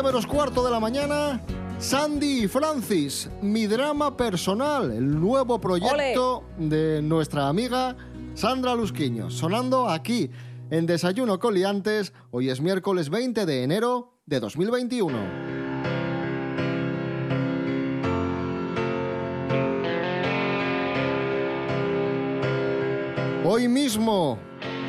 menos 0.09 0.25
cuarto 0.25 0.65
de 0.65 0.71
la 0.71 0.79
mañana, 0.79 1.39
Sandy 1.77 2.45
y 2.45 2.47
Francis, 2.47 3.29
mi 3.43 3.67
drama 3.67 4.17
personal, 4.17 4.91
el 4.91 5.21
nuevo 5.21 5.61
proyecto 5.61 6.45
de 6.57 6.99
nuestra 7.03 7.47
amiga 7.47 7.95
Sandra 8.33 8.73
Lusquiño, 8.73 9.29
sonando 9.29 9.87
aquí 9.87 10.31
en 10.71 10.87
Desayuno 10.87 11.37
Coliantes. 11.37 12.11
Hoy 12.31 12.49
es 12.49 12.59
miércoles 12.59 13.11
20 13.11 13.45
de 13.45 13.61
enero 13.61 14.15
de 14.25 14.39
2021. 14.39 15.15
Hoy 23.45 23.67
mismo, 23.67 24.39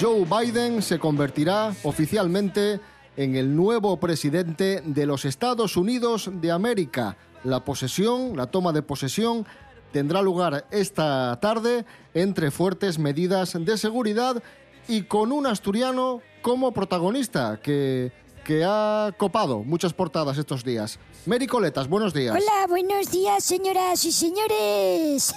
Joe 0.00 0.24
Biden 0.24 0.80
se 0.80 0.98
convertirá 0.98 1.74
oficialmente 1.82 2.80
en 3.20 3.36
el 3.36 3.54
nuevo 3.54 3.98
presidente 4.00 4.80
de 4.82 5.04
los 5.04 5.26
Estados 5.26 5.76
Unidos 5.76 6.30
de 6.32 6.50
América. 6.50 7.18
La 7.44 7.62
posesión, 7.62 8.34
la 8.34 8.46
toma 8.46 8.72
de 8.72 8.80
posesión, 8.80 9.46
tendrá 9.92 10.22
lugar 10.22 10.64
esta 10.70 11.38
tarde 11.38 11.84
entre 12.14 12.50
fuertes 12.50 12.98
medidas 12.98 13.52
de 13.60 13.76
seguridad 13.76 14.42
y 14.88 15.02
con 15.02 15.32
un 15.32 15.46
asturiano 15.46 16.22
como 16.40 16.72
protagonista 16.72 17.60
que, 17.62 18.10
que 18.42 18.64
ha 18.64 19.14
copado 19.18 19.64
muchas 19.64 19.92
portadas 19.92 20.38
estos 20.38 20.64
días. 20.64 20.98
Mary 21.26 21.46
Coletas, 21.46 21.88
buenos 21.88 22.14
días. 22.14 22.34
Hola, 22.34 22.66
buenos 22.68 23.10
días, 23.10 23.44
señoras 23.44 24.02
y 24.06 24.12
señores. 24.12 25.34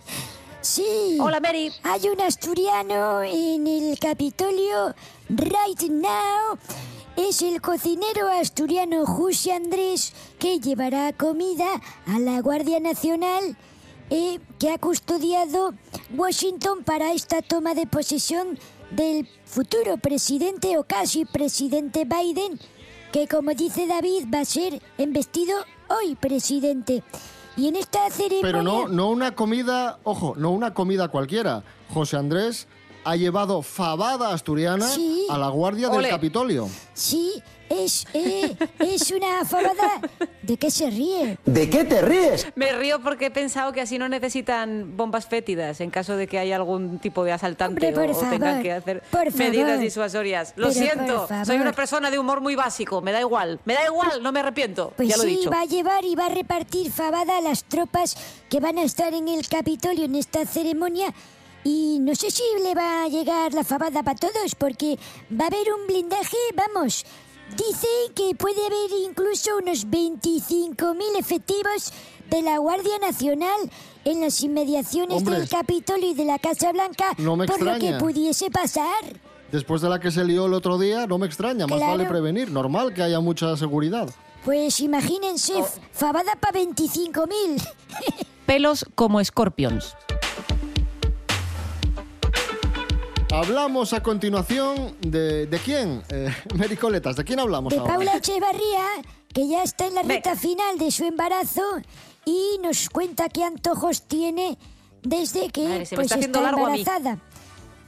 sí. 0.62 1.18
Hola, 1.20 1.40
Mary. 1.40 1.70
Hay 1.82 2.08
un 2.08 2.22
asturiano 2.22 3.22
en 3.22 3.66
el 3.66 3.98
Capitolio 3.98 4.94
right 5.28 5.82
now. 5.90 6.58
Es 7.18 7.42
el 7.42 7.60
cocinero 7.60 8.28
asturiano 8.28 9.04
José 9.04 9.52
Andrés 9.52 10.12
que 10.38 10.60
llevará 10.60 11.12
comida 11.12 11.66
a 12.06 12.20
la 12.20 12.40
Guardia 12.40 12.78
Nacional 12.78 13.56
eh, 14.08 14.38
que 14.60 14.70
ha 14.70 14.78
custodiado 14.78 15.74
Washington 16.16 16.84
para 16.84 17.12
esta 17.12 17.42
toma 17.42 17.74
de 17.74 17.88
posesión 17.88 18.56
del 18.92 19.28
futuro 19.46 19.96
presidente 19.96 20.78
o 20.78 20.84
casi 20.84 21.24
presidente 21.24 22.04
Biden, 22.04 22.56
que 23.10 23.26
como 23.26 23.52
dice 23.52 23.88
David 23.88 24.26
va 24.32 24.42
a 24.42 24.44
ser 24.44 24.80
embestido 24.96 25.58
hoy 25.88 26.14
presidente. 26.14 27.02
Y 27.56 27.66
en 27.66 27.74
esta 27.74 28.08
ceremonia... 28.10 28.42
Pero 28.42 28.62
no, 28.62 28.86
no 28.86 29.10
una 29.10 29.34
comida, 29.34 29.98
ojo, 30.04 30.34
no 30.36 30.52
una 30.52 30.72
comida 30.72 31.08
cualquiera. 31.08 31.64
José 31.92 32.16
Andrés 32.16 32.68
ha 33.10 33.16
llevado 33.16 33.62
fabada 33.62 34.32
asturiana 34.32 34.86
Sí. 34.86 35.26
a 35.30 35.38
la 35.38 35.48
guardia 35.48 35.88
del. 35.88 36.08
Capitolio. 36.08 36.68
Sí, 36.94 37.42
es, 37.68 38.06
eh, 38.14 38.56
es 38.80 39.10
una 39.10 39.44
fabada... 39.44 40.00
¿De 40.42 40.56
qué 40.56 40.70
se 40.70 40.88
ríe? 40.88 41.38
¿De 41.44 41.68
qué 41.68 41.84
te 41.84 42.00
ríes? 42.00 42.46
Me 42.54 42.72
río 42.72 43.00
porque 43.02 43.26
he 43.26 43.30
pensado 43.30 43.72
que 43.72 43.82
así 43.82 43.98
no 43.98 44.08
necesitan 44.08 44.96
bombas 44.96 45.26
fétidas 45.26 45.80
en 45.82 45.90
caso 45.90 46.16
de 46.16 46.26
que 46.26 46.38
haya 46.38 46.56
algún 46.56 46.98
tipo 46.98 47.24
de 47.24 47.32
asaltante 47.32 47.88
Hombre, 47.88 48.12
o, 48.12 48.16
o 48.16 48.30
tengan 48.30 48.62
que 48.62 48.72
hacer 48.72 49.02
medidas 49.34 49.66
favor. 49.68 49.80
disuasorias. 49.80 50.54
Lo 50.56 50.68
Pero, 50.68 50.80
siento, 50.80 51.28
soy 51.44 51.56
una 51.56 51.72
persona 51.72 52.10
de 52.10 52.18
humor 52.18 52.40
muy 52.40 52.54
básico, 52.54 53.02
me 53.02 53.12
da 53.12 53.20
igual, 53.20 53.60
me 53.66 53.74
da 53.74 53.84
igual, 53.84 54.22
no 54.22 54.32
me 54.32 54.40
arrepiento. 54.40 54.92
Pues 54.96 55.08
ya 55.08 55.16
lo 55.18 55.24
he 55.24 55.28
sí, 55.28 55.36
dicho. 55.36 55.50
va 55.50 55.60
a 55.60 55.66
llevar 55.66 56.04
y 56.06 56.14
va 56.14 56.26
a 56.26 56.30
repartir 56.30 56.90
fabada 56.90 57.36
a 57.36 57.40
las 57.42 57.64
tropas 57.64 58.16
que 58.48 58.60
van 58.60 58.78
a 58.78 58.82
estar 58.82 59.12
en 59.12 59.28
el 59.28 59.46
Capitolio 59.48 60.04
en 60.06 60.14
esta 60.14 60.46
ceremonia. 60.46 61.12
Y 61.64 61.98
no 62.00 62.14
sé 62.14 62.30
si 62.30 62.42
le 62.62 62.74
va 62.74 63.02
a 63.04 63.08
llegar 63.08 63.52
la 63.54 63.64
fabada 63.64 64.02
para 64.02 64.18
todos, 64.18 64.54
porque 64.56 64.98
va 65.30 65.44
a 65.44 65.48
haber 65.48 65.72
un 65.72 65.86
blindaje, 65.86 66.36
vamos. 66.54 67.04
Dice 67.56 67.88
que 68.14 68.34
puede 68.34 68.64
haber 68.66 68.90
incluso 69.08 69.56
unos 69.56 69.86
25.000 69.86 70.96
efectivos 71.18 71.92
de 72.30 72.42
la 72.42 72.58
Guardia 72.58 72.98
Nacional 73.00 73.58
en 74.04 74.20
las 74.20 74.42
inmediaciones 74.42 75.18
Hombre. 75.18 75.38
del 75.40 75.48
Capitolio 75.48 76.10
y 76.10 76.14
de 76.14 76.24
la 76.26 76.38
Casa 76.38 76.72
Blanca, 76.72 77.12
No 77.18 77.36
me 77.36 77.46
por 77.46 77.60
lo 77.62 77.78
que 77.78 77.94
pudiese 77.94 78.50
pasar. 78.50 79.02
Después 79.50 79.80
de 79.80 79.88
la 79.88 79.98
que 79.98 80.10
se 80.10 80.24
lió 80.24 80.44
el 80.44 80.52
otro 80.52 80.78
día, 80.78 81.06
no 81.06 81.16
me 81.16 81.26
extraña, 81.26 81.66
más 81.66 81.78
Claro. 81.78 81.92
vale 81.92 82.04
prevenir. 82.08 82.50
Normal 82.50 82.92
que 82.92 83.02
haya 83.02 83.18
mucha 83.20 83.56
seguridad. 83.56 84.08
Pues 84.44 84.78
imagínense, 84.80 85.54
Oh. 85.54 85.66
fabada 85.92 86.32
para 86.38 86.52
25.000. 86.60 87.62
Pelos 88.44 88.84
como 88.94 89.20
escorpions. 89.20 89.94
Hablamos 93.30 93.92
a 93.92 94.02
continuación 94.02 94.96
de, 95.00 95.46
¿de 95.46 95.58
quién? 95.58 96.02
Eh, 96.08 96.34
Mary 96.56 96.76
Coletas, 96.76 97.16
¿de 97.16 97.24
quién 97.24 97.38
hablamos 97.38 97.72
de 97.72 97.78
ahora? 97.78 97.94
Paula 97.94 98.16
Echevarría, 98.16 98.84
que 99.32 99.46
ya 99.46 99.62
está 99.62 99.86
en 99.86 99.94
la 99.96 100.02
recta 100.02 100.34
final 100.34 100.78
de 100.78 100.90
su 100.90 101.04
embarazo 101.04 101.62
y 102.24 102.58
nos 102.62 102.88
cuenta 102.88 103.28
qué 103.28 103.44
antojos 103.44 104.02
tiene 104.02 104.56
desde 105.02 105.50
que 105.50 105.68
Madre, 105.68 105.86
se 105.86 105.96
me 105.96 106.04
pues, 106.04 106.12
está 106.12 106.50
embarazada. 106.50 107.18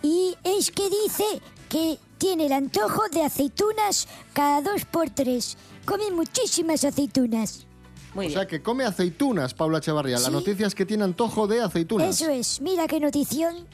Y 0.02 0.36
es 0.44 0.70
que 0.70 0.90
dice 0.90 1.24
que 1.70 1.98
tiene 2.18 2.46
el 2.46 2.52
antojo 2.52 3.02
de 3.10 3.22
aceitunas 3.22 4.08
cada 4.34 4.60
dos 4.60 4.84
por 4.84 5.08
tres. 5.08 5.56
Come 5.86 6.10
muchísimas 6.10 6.84
aceitunas. 6.84 7.66
Muy 8.14 8.26
o 8.26 8.30
sea 8.30 8.46
que 8.46 8.62
come 8.62 8.84
aceitunas, 8.84 9.54
Paula 9.54 9.78
Echevarría. 9.78 10.18
La 10.18 10.30
noticia 10.30 10.66
es 10.66 10.74
que 10.74 10.84
tiene 10.84 11.04
antojo 11.04 11.46
de 11.46 11.62
aceitunas. 11.62 12.20
Eso 12.20 12.30
es, 12.30 12.60
mira 12.60 12.86
qué 12.86 13.00
notición 13.00 13.66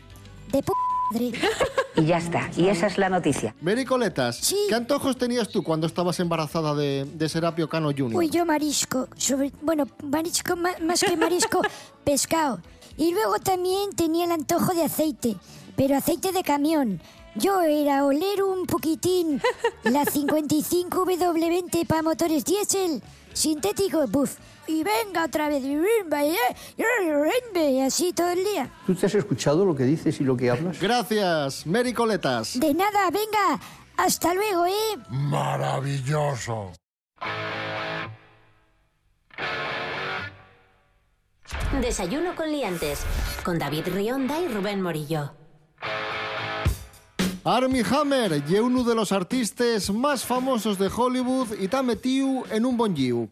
de 0.53 0.63
p. 0.63 0.73
Y 1.97 2.05
ya 2.05 2.19
está, 2.19 2.51
y 2.57 2.69
esa 2.69 2.87
es 2.89 2.99
la 2.99 3.09
noticia. 3.09 3.55
Mary 3.61 3.85
Coletas, 3.85 4.55
¿qué 4.69 4.75
antojos 4.75 5.17
tenías 5.17 5.49
tú 5.49 5.63
cuando 5.63 5.87
estabas 5.87 6.19
embarazada 6.21 6.75
de, 6.75 7.05
de 7.15 7.29
Serapio 7.29 7.69
Cano 7.69 7.91
Jr.? 7.97 8.15
Uy, 8.17 8.29
yo 8.29 8.45
marisco, 8.45 9.09
sobre, 9.17 9.53
bueno, 9.63 9.87
marisco 10.05 10.57
ma- 10.57 10.75
más 10.83 11.01
que 11.01 11.17
marisco, 11.17 11.63
pescado. 12.05 12.61
Y 12.99 13.13
luego 13.13 13.39
también 13.39 13.91
tenía 13.95 14.25
el 14.25 14.33
antojo 14.33 14.75
de 14.75 14.85
aceite, 14.85 15.37
pero 15.77 15.97
aceite 15.97 16.33
de 16.33 16.43
camión. 16.43 17.01
Yo 17.35 17.61
era 17.61 18.05
oler 18.07 18.43
un 18.43 18.67
poquitín 18.67 19.41
la 19.85 20.05
55W20 20.05 21.87
para 21.87 22.03
motores 22.03 22.45
diésel, 22.45 23.03
sintético, 23.33 24.07
buf. 24.07 24.37
Y 24.69 24.83
venga 24.83 25.25
otra 25.25 25.49
vez, 25.49 25.63
y 25.65 25.79
así 27.81 28.13
todo 28.13 28.31
el 28.31 28.45
día. 28.45 28.71
¿Tú 28.87 28.95
te 28.95 29.07
has 29.07 29.15
escuchado 29.15 29.65
lo 29.65 29.75
que 29.75 29.85
dices 29.85 30.21
y 30.21 30.25
lo 30.25 30.37
que 30.37 30.51
hablas? 30.51 30.81
Gracias, 30.81 31.67
Mary 31.67 31.93
Coletas. 31.93 32.59
De 32.59 32.75
nada, 32.75 33.11
venga, 33.11 33.61
hasta 33.97 34.35
luego, 34.35 34.67
¿eh? 34.67 34.99
Maravilloso. 35.11 36.73
Desayuno 41.81 42.35
con 42.35 42.51
liantes. 42.51 43.01
Con 43.45 43.59
David 43.59 43.89
Rionda 43.89 44.41
y 44.41 44.49
Rubén 44.49 44.83
Morillo. 44.83 45.33
Armie 47.45 47.85
Hammer 47.89 48.43
y 48.49 48.55
uno 48.57 48.83
de 48.83 48.95
los 48.95 49.13
artistas 49.13 49.89
más 49.91 50.25
famosos 50.25 50.79
de 50.79 50.89
Hollywood 50.89 51.55
y 51.61 51.67
está 51.67 51.81
metido 51.81 52.43
en 52.51 52.67
un 52.67 52.77
bon 52.77 52.93
lliu. 52.93 53.31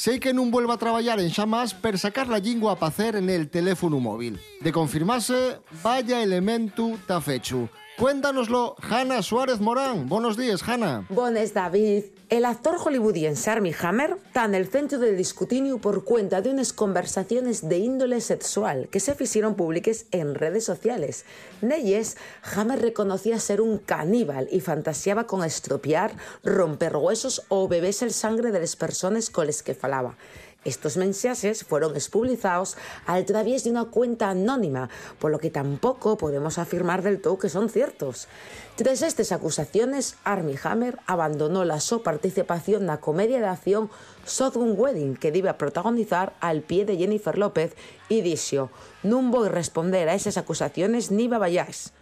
Sé 0.00 0.18
que 0.18 0.32
no 0.32 0.46
vuelva 0.46 0.72
a 0.72 0.78
trabajar 0.78 1.20
en 1.20 1.28
Xamás 1.28 1.74
per 1.74 1.98
sacar 1.98 2.26
la 2.26 2.38
lingua 2.38 2.72
a 2.72 2.86
hacer 2.86 3.16
en 3.16 3.28
el 3.28 3.50
teléfono 3.50 4.00
móvil. 4.00 4.40
De 4.62 4.72
confirmarse, 4.72 5.60
vaya 5.82 6.22
elemento 6.22 6.96
ta 7.06 7.20
fechu. 7.20 7.68
Cuéntanoslo, 8.00 8.76
Hanna 8.80 9.20
Suárez 9.20 9.60
Morán. 9.60 10.08
Buenos 10.08 10.38
días, 10.38 10.66
Hanna. 10.66 11.04
Bones 11.10 11.52
David. 11.52 12.04
El 12.30 12.46
actor 12.46 12.78
hollywoodiense 12.78 13.50
Armie 13.50 13.76
Hammer 13.78 14.16
está 14.24 14.46
en 14.46 14.54
el 14.54 14.68
centro 14.68 14.98
del 14.98 15.18
discutinio 15.18 15.76
por 15.76 16.04
cuenta 16.04 16.40
de 16.40 16.48
unas 16.48 16.72
conversaciones 16.72 17.68
de 17.68 17.76
índole 17.76 18.22
sexual 18.22 18.88
que 18.90 19.00
se 19.00 19.14
hicieron 19.20 19.54
públicas 19.54 20.06
en 20.12 20.34
redes 20.34 20.64
sociales. 20.64 21.26
Nelles, 21.60 22.16
Hammer 22.54 22.80
reconocía 22.80 23.38
ser 23.38 23.60
un 23.60 23.76
caníbal 23.76 24.48
y 24.50 24.60
fantaseaba 24.60 25.26
con 25.26 25.44
estropear, 25.44 26.12
romper 26.42 26.96
huesos 26.96 27.42
o 27.48 27.68
beberse 27.68 28.06
el 28.06 28.12
sangre 28.12 28.50
de 28.50 28.60
las 28.60 28.76
personas 28.76 29.28
con 29.28 29.46
las 29.46 29.62
que 29.62 29.74
falaba. 29.74 30.16
Estos 30.62 30.98
mensajes 30.98 31.64
fueron 31.64 31.94
expublicados 31.94 32.76
a 33.06 33.22
través 33.22 33.64
de 33.64 33.70
una 33.70 33.86
cuenta 33.86 34.28
anónima, 34.28 34.90
por 35.18 35.30
lo 35.30 35.38
que 35.38 35.50
tampoco 35.50 36.18
podemos 36.18 36.58
afirmar 36.58 37.00
del 37.02 37.22
todo 37.22 37.38
que 37.38 37.48
son 37.48 37.70
ciertos. 37.70 38.28
Tras 38.76 39.00
estas 39.00 39.32
acusaciones, 39.32 40.16
Armie 40.22 40.58
Hammer 40.62 40.98
abandonó 41.06 41.64
la 41.64 41.80
su 41.80 42.02
participación 42.02 42.82
en 42.82 42.88
la 42.88 43.00
comedia 43.00 43.40
de 43.40 43.46
acción 43.46 43.88
Shotgun 44.26 44.74
Wedding, 44.76 45.16
que 45.16 45.32
debe 45.32 45.52
protagonizar 45.54 46.34
al 46.40 46.60
pie 46.60 46.84
de 46.84 46.98
Jennifer 46.98 47.38
López, 47.38 47.74
y 48.10 48.20
dijo, 48.20 48.68
no 49.02 49.22
voy 49.22 49.48
a 49.48 49.52
responder 49.52 50.10
a 50.10 50.14
esas 50.14 50.36
acusaciones 50.36 51.10
ni 51.10 51.26
babayáis. 51.26 51.94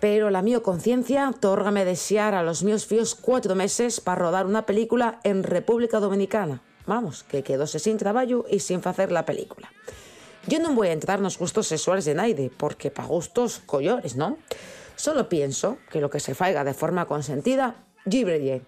Pero 0.00 0.28
la 0.28 0.42
mi 0.42 0.54
conciencia 0.60 1.32
tórgame 1.40 1.86
desear 1.86 2.34
a 2.34 2.42
los 2.42 2.62
míos 2.62 2.84
fíos 2.84 3.14
cuatro 3.14 3.54
meses 3.54 4.00
para 4.00 4.20
rodar 4.20 4.44
una 4.44 4.66
película 4.66 5.18
en 5.22 5.44
República 5.44 5.98
Dominicana. 5.98 6.60
Vamos, 6.86 7.22
que 7.22 7.42
quedóse 7.42 7.78
sin 7.78 7.96
trabajo 7.96 8.44
y 8.50 8.60
sin 8.60 8.80
hacer 8.84 9.12
la 9.12 9.24
película. 9.24 9.70
Yo 10.46 10.58
no 10.58 10.74
voy 10.74 10.88
a 10.88 10.92
entrar 10.92 11.18
en 11.18 11.24
los 11.24 11.38
gustos 11.38 11.68
sexuales 11.68 12.04
de 12.04 12.14
nadie, 12.14 12.50
porque 12.56 12.90
pa' 12.90 13.04
gustos 13.04 13.60
collores, 13.64 14.16
¿no? 14.16 14.38
Solo 14.96 15.28
pienso 15.28 15.78
que 15.90 16.00
lo 16.00 16.10
que 16.10 16.20
se 16.20 16.34
faiga 16.34 16.64
de 16.64 16.74
forma 16.74 17.06
consentida, 17.06 17.76
libre 18.04 18.42
ye. 18.42 18.62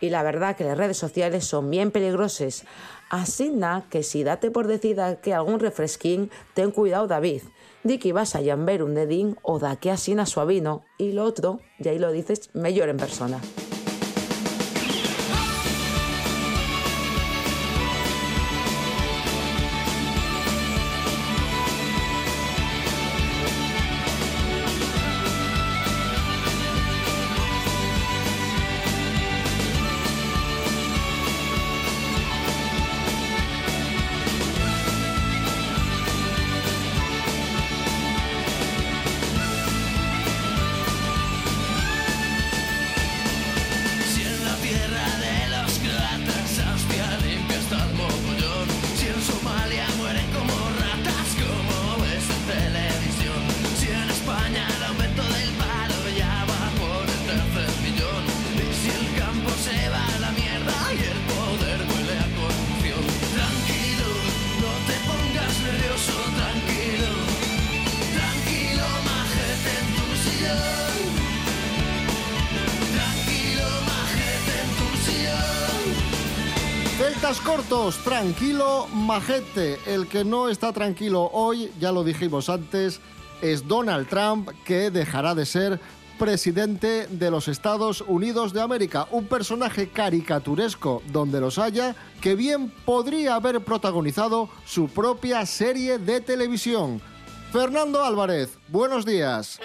Y 0.00 0.10
la 0.10 0.22
verdad 0.22 0.56
que 0.56 0.64
las 0.64 0.78
redes 0.78 0.96
sociales 0.96 1.44
son 1.44 1.70
bien 1.70 1.90
peligrosas. 1.90 2.64
Así 3.10 3.52
que 3.90 4.02
si 4.02 4.24
date 4.24 4.50
por 4.50 4.66
decida 4.66 5.20
que 5.20 5.34
algún 5.34 5.60
refresquín, 5.60 6.30
ten 6.54 6.70
cuidado 6.70 7.06
David. 7.06 7.42
Di 7.84 7.98
que 7.98 8.12
vas 8.12 8.34
a 8.34 8.40
llamber 8.40 8.82
un 8.82 8.94
dedín 8.94 9.36
o 9.42 9.58
da 9.58 9.76
que 9.76 9.90
asina 9.90 10.26
suavino. 10.26 10.84
Y 10.98 11.12
lo 11.12 11.24
otro, 11.24 11.60
y 11.78 11.88
ahí 11.88 11.98
lo 11.98 12.12
dices, 12.12 12.50
mejor 12.54 12.88
en 12.88 12.96
persona. 12.96 13.40
Tranquilo, 78.30 78.86
majete. 78.94 79.80
El 79.86 80.06
que 80.06 80.24
no 80.24 80.48
está 80.48 80.72
tranquilo 80.72 81.30
hoy, 81.32 81.72
ya 81.80 81.90
lo 81.90 82.04
dijimos 82.04 82.48
antes, 82.48 83.00
es 83.42 83.66
Donald 83.66 84.06
Trump, 84.08 84.50
que 84.64 84.92
dejará 84.92 85.34
de 85.34 85.44
ser 85.44 85.80
presidente 86.16 87.08
de 87.08 87.28
los 87.28 87.48
Estados 87.48 88.04
Unidos 88.06 88.52
de 88.52 88.60
América. 88.60 89.08
Un 89.10 89.26
personaje 89.26 89.88
caricaturesco 89.88 91.02
donde 91.10 91.40
los 91.40 91.58
haya, 91.58 91.96
que 92.20 92.36
bien 92.36 92.70
podría 92.84 93.34
haber 93.34 93.62
protagonizado 93.64 94.48
su 94.64 94.86
propia 94.86 95.44
serie 95.44 95.98
de 95.98 96.20
televisión. 96.20 97.02
Fernando 97.50 98.04
Álvarez, 98.04 98.58
buenos 98.68 99.04
días. 99.04 99.58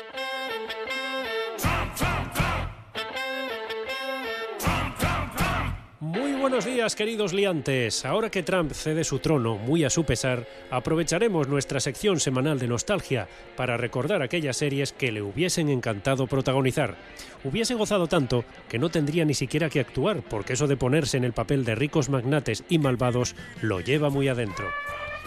Muy 6.15 6.31
buenos 6.31 6.63
días, 6.63 6.95
queridos 6.95 7.33
liantes. 7.33 8.05
Ahora 8.05 8.29
que 8.29 8.41
Trump 8.41 8.71
cede 8.71 9.03
su 9.03 9.19
trono, 9.19 9.57
muy 9.57 9.83
a 9.83 9.89
su 9.89 10.05
pesar, 10.05 10.47
aprovecharemos 10.71 11.49
nuestra 11.49 11.81
sección 11.81 12.21
semanal 12.21 12.57
de 12.57 12.69
nostalgia 12.69 13.27
para 13.57 13.75
recordar 13.75 14.21
aquellas 14.21 14.55
series 14.55 14.93
que 14.93 15.11
le 15.11 15.21
hubiesen 15.21 15.67
encantado 15.67 16.25
protagonizar. 16.25 16.95
Hubiese 17.43 17.73
gozado 17.73 18.07
tanto 18.07 18.45
que 18.69 18.79
no 18.79 18.89
tendría 18.89 19.25
ni 19.25 19.33
siquiera 19.33 19.69
que 19.69 19.81
actuar, 19.81 20.21
porque 20.21 20.53
eso 20.53 20.67
de 20.67 20.77
ponerse 20.77 21.17
en 21.17 21.25
el 21.25 21.33
papel 21.33 21.65
de 21.65 21.75
ricos 21.75 22.07
magnates 22.07 22.63
y 22.69 22.79
malvados 22.79 23.35
lo 23.61 23.81
lleva 23.81 24.09
muy 24.09 24.29
adentro. 24.29 24.69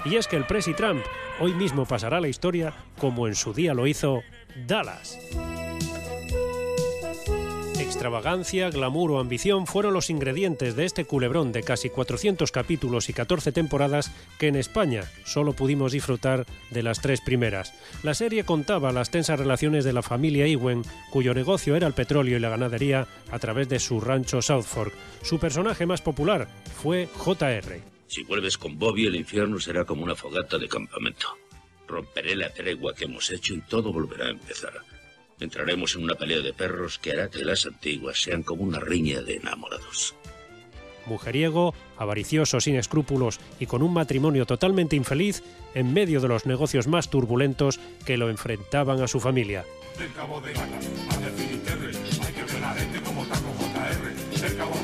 Y 0.06 0.16
es 0.16 0.26
que 0.26 0.36
el 0.36 0.46
Presi 0.46 0.72
Trump 0.72 1.04
hoy 1.38 1.52
mismo 1.52 1.84
pasará 1.84 2.18
la 2.18 2.28
historia 2.28 2.72
como 2.98 3.28
en 3.28 3.34
su 3.34 3.52
día 3.52 3.74
lo 3.74 3.86
hizo 3.86 4.22
Dallas. 4.66 5.18
Extravagancia, 7.88 8.68
glamour 8.68 9.12
o 9.12 9.18
ambición 9.18 9.66
fueron 9.66 9.94
los 9.94 10.10
ingredientes 10.10 10.76
de 10.76 10.84
este 10.84 11.06
culebrón 11.06 11.52
de 11.52 11.62
casi 11.62 11.88
400 11.88 12.52
capítulos 12.52 13.08
y 13.08 13.14
14 13.14 13.50
temporadas 13.50 14.12
que 14.38 14.48
en 14.48 14.56
España 14.56 15.04
solo 15.24 15.54
pudimos 15.54 15.92
disfrutar 15.92 16.44
de 16.70 16.82
las 16.82 17.00
tres 17.00 17.22
primeras. 17.22 17.72
La 18.02 18.12
serie 18.12 18.44
contaba 18.44 18.92
las 18.92 19.10
tensas 19.10 19.40
relaciones 19.40 19.86
de 19.86 19.94
la 19.94 20.02
familia 20.02 20.46
Ewen, 20.46 20.82
cuyo 21.10 21.32
negocio 21.32 21.76
era 21.76 21.86
el 21.86 21.94
petróleo 21.94 22.36
y 22.36 22.40
la 22.40 22.50
ganadería 22.50 23.08
a 23.30 23.38
través 23.38 23.70
de 23.70 23.80
su 23.80 24.02
rancho 24.02 24.42
South 24.42 24.64
Fork. 24.64 24.92
Su 25.22 25.38
personaje 25.38 25.86
más 25.86 26.02
popular 26.02 26.46
fue 26.82 27.08
JR. 27.16 27.80
Si 28.06 28.22
vuelves 28.22 28.58
con 28.58 28.78
Bobby, 28.78 29.06
el 29.06 29.16
infierno 29.16 29.58
será 29.58 29.86
como 29.86 30.04
una 30.04 30.14
fogata 30.14 30.58
de 30.58 30.68
campamento. 30.68 31.28
Romperé 31.86 32.36
la 32.36 32.52
tregua 32.52 32.94
que 32.94 33.06
hemos 33.06 33.30
hecho 33.30 33.54
y 33.54 33.62
todo 33.62 33.94
volverá 33.94 34.26
a 34.26 34.30
empezar. 34.32 34.74
Entraremos 35.40 35.94
en 35.94 36.04
una 36.04 36.14
pelea 36.14 36.40
de 36.40 36.52
perros 36.52 36.98
que 36.98 37.12
hará 37.12 37.28
que 37.30 37.44
las 37.44 37.66
antiguas 37.66 38.20
sean 38.20 38.42
como 38.42 38.64
una 38.64 38.80
riña 38.80 39.22
de 39.22 39.36
enamorados. 39.36 40.14
Mujeriego, 41.06 41.74
avaricioso, 41.96 42.60
sin 42.60 42.76
escrúpulos 42.76 43.40
y 43.58 43.66
con 43.66 43.82
un 43.82 43.92
matrimonio 43.92 44.46
totalmente 44.46 44.94
infeliz 44.96 45.42
en 45.74 45.92
medio 45.92 46.20
de 46.20 46.28
los 46.28 46.46
negocios 46.46 46.86
más 46.86 47.08
turbulentos 47.08 47.80
que 48.04 48.16
lo 48.16 48.30
enfrentaban 48.30 49.02
a 49.02 49.08
su 49.08 49.20
familia. 49.20 49.64
Del 49.98 50.12
cabo 50.12 50.40
de 50.40 50.52
gata 50.52 50.76
al 50.76 51.32
Finisterre, 51.32 51.90
hay 52.26 52.32
que 52.32 52.42
ver 52.44 52.60
la 52.60 52.74
gente 52.74 53.00
como 53.00 53.24
taco 53.26 53.48
JR. 53.58 54.40
Del 54.40 54.56
cabo 54.56 54.77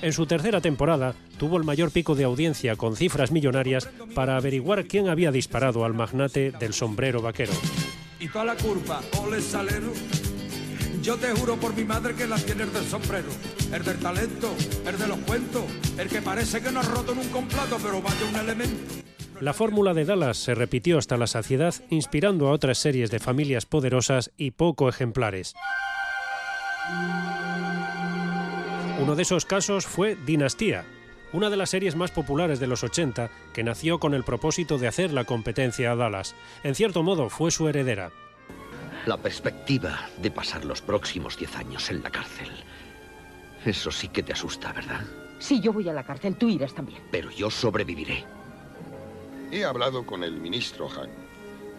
En 0.00 0.12
su 0.12 0.26
tercera 0.26 0.60
temporada 0.60 1.14
tuvo 1.38 1.56
el 1.56 1.64
mayor 1.64 1.90
pico 1.90 2.14
de 2.14 2.24
audiencia 2.24 2.76
con 2.76 2.94
cifras 2.94 3.32
millonarias 3.32 3.88
para 4.14 4.36
averiguar 4.36 4.86
quién 4.86 5.08
había 5.08 5.32
disparado 5.32 5.84
al 5.84 5.94
magnate 5.94 6.52
del 6.52 6.72
sombrero 6.72 7.20
vaquero. 7.20 7.52
Y 8.20 8.28
toda 8.28 8.44
la 8.44 8.54
curva, 8.56 9.00
ole 9.22 9.40
salero. 9.40 9.92
Yo 11.02 11.16
te 11.16 11.30
juro 11.30 11.56
por 11.56 11.74
mi 11.74 11.84
madre 11.84 12.14
que 12.14 12.26
la 12.26 12.36
tiene 12.36 12.64
el 12.64 12.72
del 12.72 12.84
sombrero, 12.84 13.28
el 13.72 13.84
del 13.84 13.98
talento, 13.98 14.54
el 14.86 14.98
de 14.98 15.06
los 15.06 15.18
cuentos, 15.18 15.64
el 15.96 16.08
que 16.08 16.20
parece 16.20 16.60
que 16.60 16.70
no 16.70 16.80
ha 16.80 16.82
roto 16.82 17.12
en 17.12 17.18
un 17.18 17.28
complato, 17.28 17.78
pero 17.82 18.02
vaya 18.02 18.24
un 18.28 18.36
elemento. 18.36 18.94
La 19.40 19.52
fórmula 19.52 19.94
de 19.94 20.04
Dallas 20.04 20.36
se 20.36 20.54
repitió 20.54 20.98
hasta 20.98 21.16
la 21.16 21.28
saciedad, 21.28 21.74
inspirando 21.90 22.48
a 22.48 22.52
otras 22.52 22.78
series 22.78 23.10
de 23.10 23.20
familias 23.20 23.66
poderosas 23.66 24.32
y 24.36 24.50
poco 24.50 24.88
ejemplares. 24.88 25.54
Uno 28.98 29.14
de 29.14 29.22
esos 29.22 29.44
casos 29.44 29.86
fue 29.86 30.16
Dinastía, 30.16 30.84
una 31.32 31.50
de 31.50 31.56
las 31.56 31.70
series 31.70 31.94
más 31.94 32.10
populares 32.10 32.58
de 32.58 32.66
los 32.66 32.82
80 32.82 33.30
que 33.52 33.62
nació 33.62 34.00
con 34.00 34.12
el 34.12 34.24
propósito 34.24 34.76
de 34.76 34.88
hacer 34.88 35.12
la 35.12 35.22
competencia 35.22 35.92
a 35.92 35.96
Dallas. 35.96 36.34
En 36.64 36.74
cierto 36.74 37.04
modo 37.04 37.30
fue 37.30 37.52
su 37.52 37.68
heredera. 37.68 38.10
La 39.06 39.16
perspectiva 39.16 40.08
de 40.20 40.32
pasar 40.32 40.64
los 40.64 40.82
próximos 40.82 41.38
10 41.38 41.56
años 41.56 41.90
en 41.90 42.02
la 42.02 42.10
cárcel. 42.10 42.50
Eso 43.64 43.92
sí 43.92 44.08
que 44.08 44.24
te 44.24 44.32
asusta, 44.32 44.72
¿verdad? 44.72 45.02
Si 45.38 45.60
yo 45.60 45.72
voy 45.72 45.88
a 45.88 45.92
la 45.92 46.02
cárcel, 46.02 46.34
tú 46.34 46.48
irás 46.48 46.74
también. 46.74 47.00
Pero 47.12 47.30
yo 47.30 47.50
sobreviviré. 47.50 48.24
He 49.52 49.64
hablado 49.64 50.04
con 50.04 50.24
el 50.24 50.40
ministro 50.40 50.88
Han. 50.90 51.10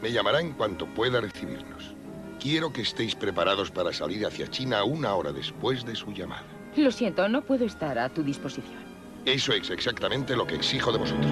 Me 0.01 0.13
llamará 0.13 0.39
en 0.39 0.53
cuanto 0.53 0.87
pueda 0.87 1.19
recibirnos. 1.19 1.93
Quiero 2.39 2.71
que 2.71 2.81
estéis 2.81 3.15
preparados 3.15 3.71
para 3.71 3.91
salir 3.91 4.25
hacia 4.25 4.49
China 4.49 4.85
una 4.85 5.13
hora 5.15 5.33
después 5.33 5.85
de 5.85 5.95
su 5.95 6.13
llamada. 6.13 6.58
Lo 6.75 6.91
siento, 6.91 7.27
no 7.27 7.41
puedo 7.41 7.65
estar 7.65 7.97
a 7.97 8.09
tu 8.09 8.23
disposición. 8.23 8.89
Eso 9.25 9.53
es 9.53 9.69
exactamente 9.69 10.35
lo 10.35 10.47
que 10.47 10.55
exijo 10.55 10.91
de 10.91 10.97
vosotros. 10.97 11.31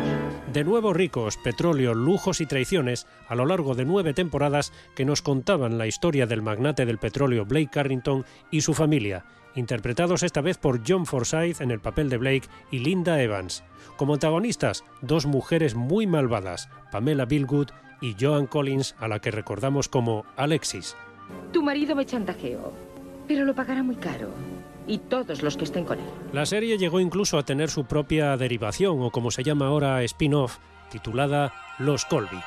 De 0.52 0.63
nuevo 0.63 0.93
ricos, 0.93 1.38
petróleo, 1.38 1.93
lujos 1.93 2.41
y 2.41 2.45
traiciones 2.45 3.08
a 3.28 3.36
lo 3.36 3.45
largo 3.45 3.76
de 3.76 3.86
nueve 3.86 4.13
temporadas 4.13 4.73
que 4.95 5.06
nos 5.06 5.21
contaban 5.21 5.78
la 5.78 5.88
historia 5.88 6.26
del 6.26 6.41
magnate 6.41 6.86
del 6.86 6.97
petróleo 6.97 7.45
Blake 7.45 7.69
Carrington 7.71 8.26
y 8.52 8.62
su 8.62 8.73
familia, 8.73 9.26
interpretados 9.56 10.23
esta 10.23 10.41
vez 10.41 10.58
por 10.58 10.82
John 10.88 11.06
Forsyth 11.06 11.62
en 11.62 11.71
el 11.71 11.80
papel 11.80 12.10
de 12.10 12.17
Blake 12.17 12.47
y 12.71 12.80
Linda 12.80 13.21
Evans. 13.21 13.63
Como 13.95 14.13
antagonistas, 14.13 14.84
dos 15.02 15.26
mujeres 15.26 15.76
muy 15.76 16.08
malvadas, 16.08 16.69
Pamela 16.91 17.26
Billgood 17.26 17.69
y 18.02 18.15
Joan 18.19 18.47
Collins, 18.47 18.95
a 19.00 19.08
la 19.08 19.19
que 19.19 19.32
recordamos 19.32 19.89
como 19.89 20.26
Alexis. 20.36 20.95
Tu 21.52 21.63
marido 21.63 21.95
me 21.95 22.06
chantajeó, 22.06 22.73
pero 23.28 23.43
lo 23.43 23.56
pagará 23.56 23.82
muy 23.82 23.95
caro. 23.95 24.30
Y 24.88 25.00
todos 25.00 25.43
los 25.43 25.58
que 25.58 25.65
estén 25.65 25.86
con 25.86 26.00
él. 26.00 26.06
La 26.34 26.45
serie 26.45 26.78
llegó 26.78 27.00
incluso 27.00 27.38
a 27.38 27.43
tener 27.43 27.69
su 27.69 27.86
propia 27.86 28.38
derivación, 28.38 29.02
o 29.02 29.12
como 29.12 29.32
se 29.32 29.43
llama 29.43 29.67
ahora 29.67 30.02
spin-off, 30.04 30.58
titulada 30.89 31.54
Los 31.78 32.06
Colby. 32.06 32.39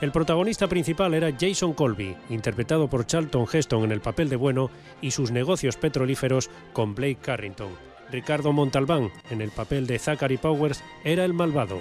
El 0.00 0.12
protagonista 0.12 0.66
principal 0.66 1.12
era 1.12 1.30
Jason 1.38 1.74
Colby, 1.74 2.16
interpretado 2.30 2.88
por 2.88 3.06
Charlton 3.06 3.46
Heston 3.52 3.84
en 3.84 3.92
el 3.92 4.00
papel 4.00 4.30
de 4.30 4.36
bueno, 4.36 4.70
y 5.02 5.10
sus 5.10 5.30
negocios 5.30 5.76
petrolíferos 5.76 6.48
con 6.72 6.94
Blake 6.94 7.18
Carrington. 7.20 7.68
Ricardo 8.10 8.52
Montalbán, 8.52 9.10
en 9.30 9.42
el 9.42 9.50
papel 9.50 9.86
de 9.86 9.98
Zachary 9.98 10.38
Powers, 10.38 10.82
era 11.04 11.26
el 11.26 11.34
malvado. 11.34 11.80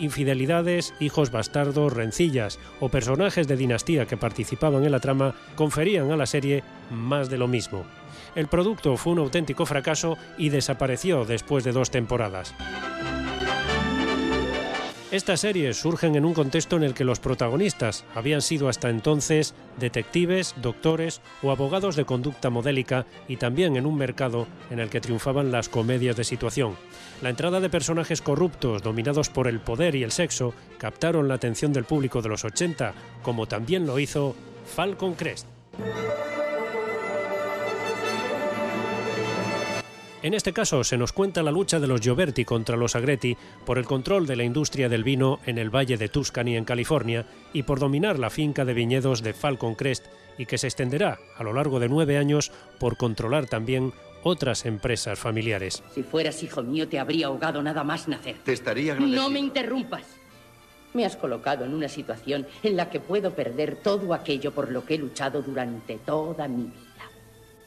Infidelidades, 0.00 0.94
hijos 0.98 1.30
bastardos, 1.30 1.92
rencillas 1.92 2.58
o 2.80 2.88
personajes 2.88 3.46
de 3.46 3.56
dinastía 3.56 4.06
que 4.06 4.16
participaban 4.16 4.84
en 4.84 4.92
la 4.92 5.00
trama 5.00 5.34
conferían 5.54 6.10
a 6.10 6.16
la 6.16 6.26
serie 6.26 6.64
más 6.90 7.28
de 7.28 7.38
lo 7.38 7.46
mismo. 7.46 7.84
El 8.34 8.48
producto 8.48 8.96
fue 8.96 9.12
un 9.12 9.18
auténtico 9.18 9.66
fracaso 9.66 10.16
y 10.38 10.48
desapareció 10.48 11.24
después 11.24 11.64
de 11.64 11.72
dos 11.72 11.90
temporadas. 11.90 12.54
Estas 15.10 15.40
series 15.40 15.76
surgen 15.76 16.14
en 16.14 16.24
un 16.24 16.34
contexto 16.34 16.76
en 16.76 16.84
el 16.84 16.94
que 16.94 17.02
los 17.02 17.18
protagonistas 17.18 18.04
habían 18.14 18.42
sido 18.42 18.68
hasta 18.68 18.90
entonces 18.90 19.54
detectives, 19.76 20.54
doctores 20.62 21.20
o 21.42 21.50
abogados 21.50 21.96
de 21.96 22.04
conducta 22.04 22.48
modélica 22.48 23.06
y 23.26 23.36
también 23.36 23.74
en 23.74 23.86
un 23.86 23.96
mercado 23.96 24.46
en 24.70 24.78
el 24.78 24.88
que 24.88 25.00
triunfaban 25.00 25.50
las 25.50 25.68
comedias 25.68 26.14
de 26.14 26.22
situación. 26.22 26.76
La 27.22 27.30
entrada 27.30 27.58
de 27.58 27.68
personajes 27.68 28.22
corruptos 28.22 28.84
dominados 28.84 29.30
por 29.30 29.48
el 29.48 29.58
poder 29.58 29.96
y 29.96 30.04
el 30.04 30.12
sexo 30.12 30.54
captaron 30.78 31.26
la 31.26 31.34
atención 31.34 31.72
del 31.72 31.84
público 31.84 32.22
de 32.22 32.28
los 32.28 32.44
80, 32.44 32.94
como 33.24 33.46
también 33.46 33.88
lo 33.88 33.98
hizo 33.98 34.36
Falcon 34.64 35.14
Crest. 35.14 35.48
En 40.22 40.34
este 40.34 40.52
caso 40.52 40.84
se 40.84 40.98
nos 40.98 41.12
cuenta 41.12 41.42
la 41.42 41.50
lucha 41.50 41.80
de 41.80 41.86
los 41.86 42.02
Gioberti 42.02 42.44
contra 42.44 42.76
los 42.76 42.94
Agretti 42.94 43.38
por 43.64 43.78
el 43.78 43.86
control 43.86 44.26
de 44.26 44.36
la 44.36 44.44
industria 44.44 44.90
del 44.90 45.02
vino 45.02 45.40
en 45.46 45.56
el 45.56 45.74
Valle 45.74 45.96
de 45.96 46.10
Tuscany 46.10 46.56
en 46.56 46.66
California 46.66 47.24
y 47.54 47.62
por 47.62 47.78
dominar 47.78 48.18
la 48.18 48.28
finca 48.28 48.66
de 48.66 48.74
viñedos 48.74 49.22
de 49.22 49.32
Falcon 49.32 49.74
Crest 49.74 50.04
y 50.36 50.44
que 50.44 50.58
se 50.58 50.66
extenderá 50.66 51.18
a 51.38 51.42
lo 51.42 51.54
largo 51.54 51.80
de 51.80 51.88
nueve 51.88 52.18
años 52.18 52.52
por 52.78 52.98
controlar 52.98 53.46
también 53.46 53.94
otras 54.22 54.66
empresas 54.66 55.18
familiares. 55.18 55.82
Si 55.94 56.02
fueras 56.02 56.42
hijo 56.42 56.62
mío 56.62 56.86
te 56.86 56.98
habría 56.98 57.28
ahogado 57.28 57.62
nada 57.62 57.82
más 57.82 58.06
nacer. 58.06 58.36
Te 58.44 58.52
estaría 58.52 58.92
agradecido. 58.92 59.22
No 59.22 59.30
me 59.30 59.38
interrumpas. 59.38 60.04
Me 60.92 61.06
has 61.06 61.16
colocado 61.16 61.64
en 61.64 61.72
una 61.72 61.88
situación 61.88 62.46
en 62.62 62.76
la 62.76 62.90
que 62.90 63.00
puedo 63.00 63.34
perder 63.34 63.76
todo 63.76 64.12
aquello 64.12 64.52
por 64.52 64.70
lo 64.70 64.84
que 64.84 64.96
he 64.96 64.98
luchado 64.98 65.40
durante 65.40 65.96
toda 65.96 66.46
mi 66.46 66.64
vida. 66.64 67.10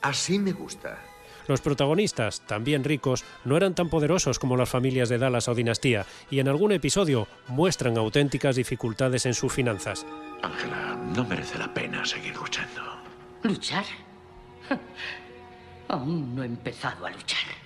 Así 0.01 0.37
me 0.37 0.51
gusta. 0.51 0.99
Los 1.47 1.61
protagonistas, 1.61 2.41
también 2.47 2.83
ricos, 2.83 3.23
no 3.45 3.57
eran 3.57 3.75
tan 3.75 3.89
poderosos 3.89 4.39
como 4.39 4.57
las 4.57 4.69
familias 4.69 5.09
de 5.09 5.17
Dallas 5.17 5.47
o 5.47 5.55
Dinastía, 5.55 6.05
y 6.29 6.39
en 6.39 6.47
algún 6.47 6.71
episodio 6.71 7.27
muestran 7.47 7.97
auténticas 7.97 8.55
dificultades 8.55 9.25
en 9.25 9.33
sus 9.33 9.51
finanzas. 9.51 10.05
Ángela, 10.41 10.95
no 11.15 11.25
merece 11.25 11.57
la 11.57 11.73
pena 11.73 12.05
seguir 12.05 12.35
luchando. 12.35 12.81
¿Luchar? 13.43 13.85
Aún 15.89 16.35
no 16.35 16.43
he 16.43 16.45
empezado 16.45 17.05
a 17.05 17.11
luchar. 17.11 17.63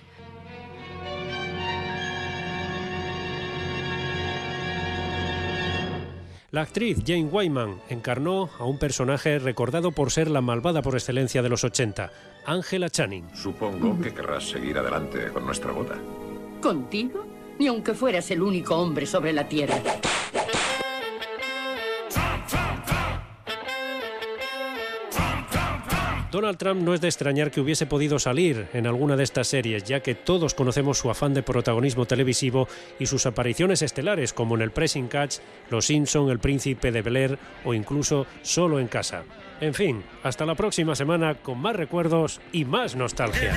La 6.50 6.62
actriz 6.62 7.04
Jane 7.06 7.26
Wyman 7.26 7.78
encarnó 7.90 8.48
a 8.58 8.64
un 8.64 8.78
personaje 8.78 9.38
recordado 9.38 9.92
por 9.92 10.10
ser 10.10 10.30
la 10.30 10.40
malvada 10.40 10.80
por 10.80 10.94
excelencia 10.94 11.42
de 11.42 11.50
los 11.50 11.62
80, 11.62 12.10
Angela 12.48 12.88
Channing. 12.88 13.26
Supongo 13.34 14.00
que 14.00 14.14
querrás 14.14 14.48
seguir 14.48 14.78
adelante 14.78 15.28
con 15.34 15.44
nuestra 15.44 15.70
boda. 15.70 15.98
¿Contigo? 16.62 17.26
Ni 17.58 17.66
aunque 17.66 17.92
fueras 17.92 18.30
el 18.30 18.40
único 18.40 18.74
hombre 18.74 19.04
sobre 19.04 19.34
la 19.34 19.46
tierra. 19.46 19.76
Donald 26.30 26.56
Trump 26.56 26.80
no 26.80 26.94
es 26.94 27.02
de 27.02 27.08
extrañar 27.08 27.50
que 27.50 27.60
hubiese 27.60 27.84
podido 27.84 28.18
salir 28.18 28.68
en 28.72 28.86
alguna 28.86 29.16
de 29.16 29.24
estas 29.24 29.48
series, 29.48 29.84
ya 29.84 30.00
que 30.00 30.14
todos 30.14 30.54
conocemos 30.54 30.96
su 30.96 31.10
afán 31.10 31.34
de 31.34 31.42
protagonismo 31.42 32.06
televisivo 32.06 32.66
y 32.98 33.04
sus 33.04 33.26
apariciones 33.26 33.82
estelares, 33.82 34.32
como 34.32 34.54
en 34.54 34.62
el 34.62 34.70
Pressing 34.70 35.08
Catch, 35.08 35.40
Los 35.68 35.86
Simpson, 35.86 36.30
El 36.30 36.38
Príncipe 36.38 36.92
de 36.92 37.02
Bel 37.02 37.16
Air 37.16 37.38
o 37.66 37.74
incluso 37.74 38.26
Solo 38.40 38.80
en 38.80 38.88
Casa. 38.88 39.24
En 39.60 39.74
fin, 39.74 40.04
hasta 40.22 40.46
la 40.46 40.54
próxima 40.54 40.94
semana 40.94 41.34
con 41.34 41.58
más 41.58 41.74
recuerdos 41.74 42.40
y 42.52 42.64
más 42.64 42.94
nostalgia. 42.94 43.52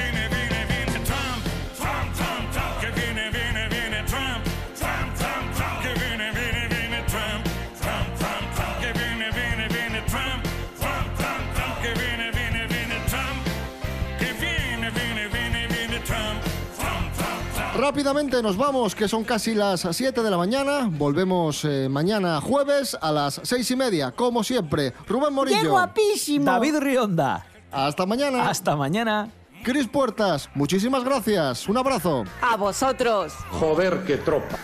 Rápidamente 17.92 18.42
nos 18.42 18.56
vamos, 18.56 18.96
que 18.96 19.06
son 19.10 19.26
casi 19.26 19.54
las 19.54 19.82
7 19.82 20.24
de 20.24 20.32
la 20.32 20.38
mañana. 20.38 20.88
Volvemos 20.90 21.66
eh, 21.66 21.90
mañana 21.90 22.40
jueves 22.40 22.98
a 23.02 23.12
las 23.12 23.42
6 23.44 23.70
y 23.72 23.76
media, 23.76 24.12
como 24.12 24.46
siempre. 24.46 24.94
Rubén 25.10 25.34
Morillo. 25.34 25.72
guapísimo! 25.72 26.46
David 26.46 26.78
Rionda. 26.78 27.46
Hasta 27.70 28.06
mañana. 28.06 28.48
Hasta 28.50 28.78
mañana. 28.78 29.28
Cris 29.62 29.90
Puertas, 29.90 30.50
muchísimas 30.56 31.04
gracias. 31.04 31.68
Un 31.68 31.80
abrazo. 31.80 32.24
A 32.42 32.56
vosotros. 32.56 33.34
Joder, 33.60 34.06
qué 34.08 34.16
tropa. 34.16 34.58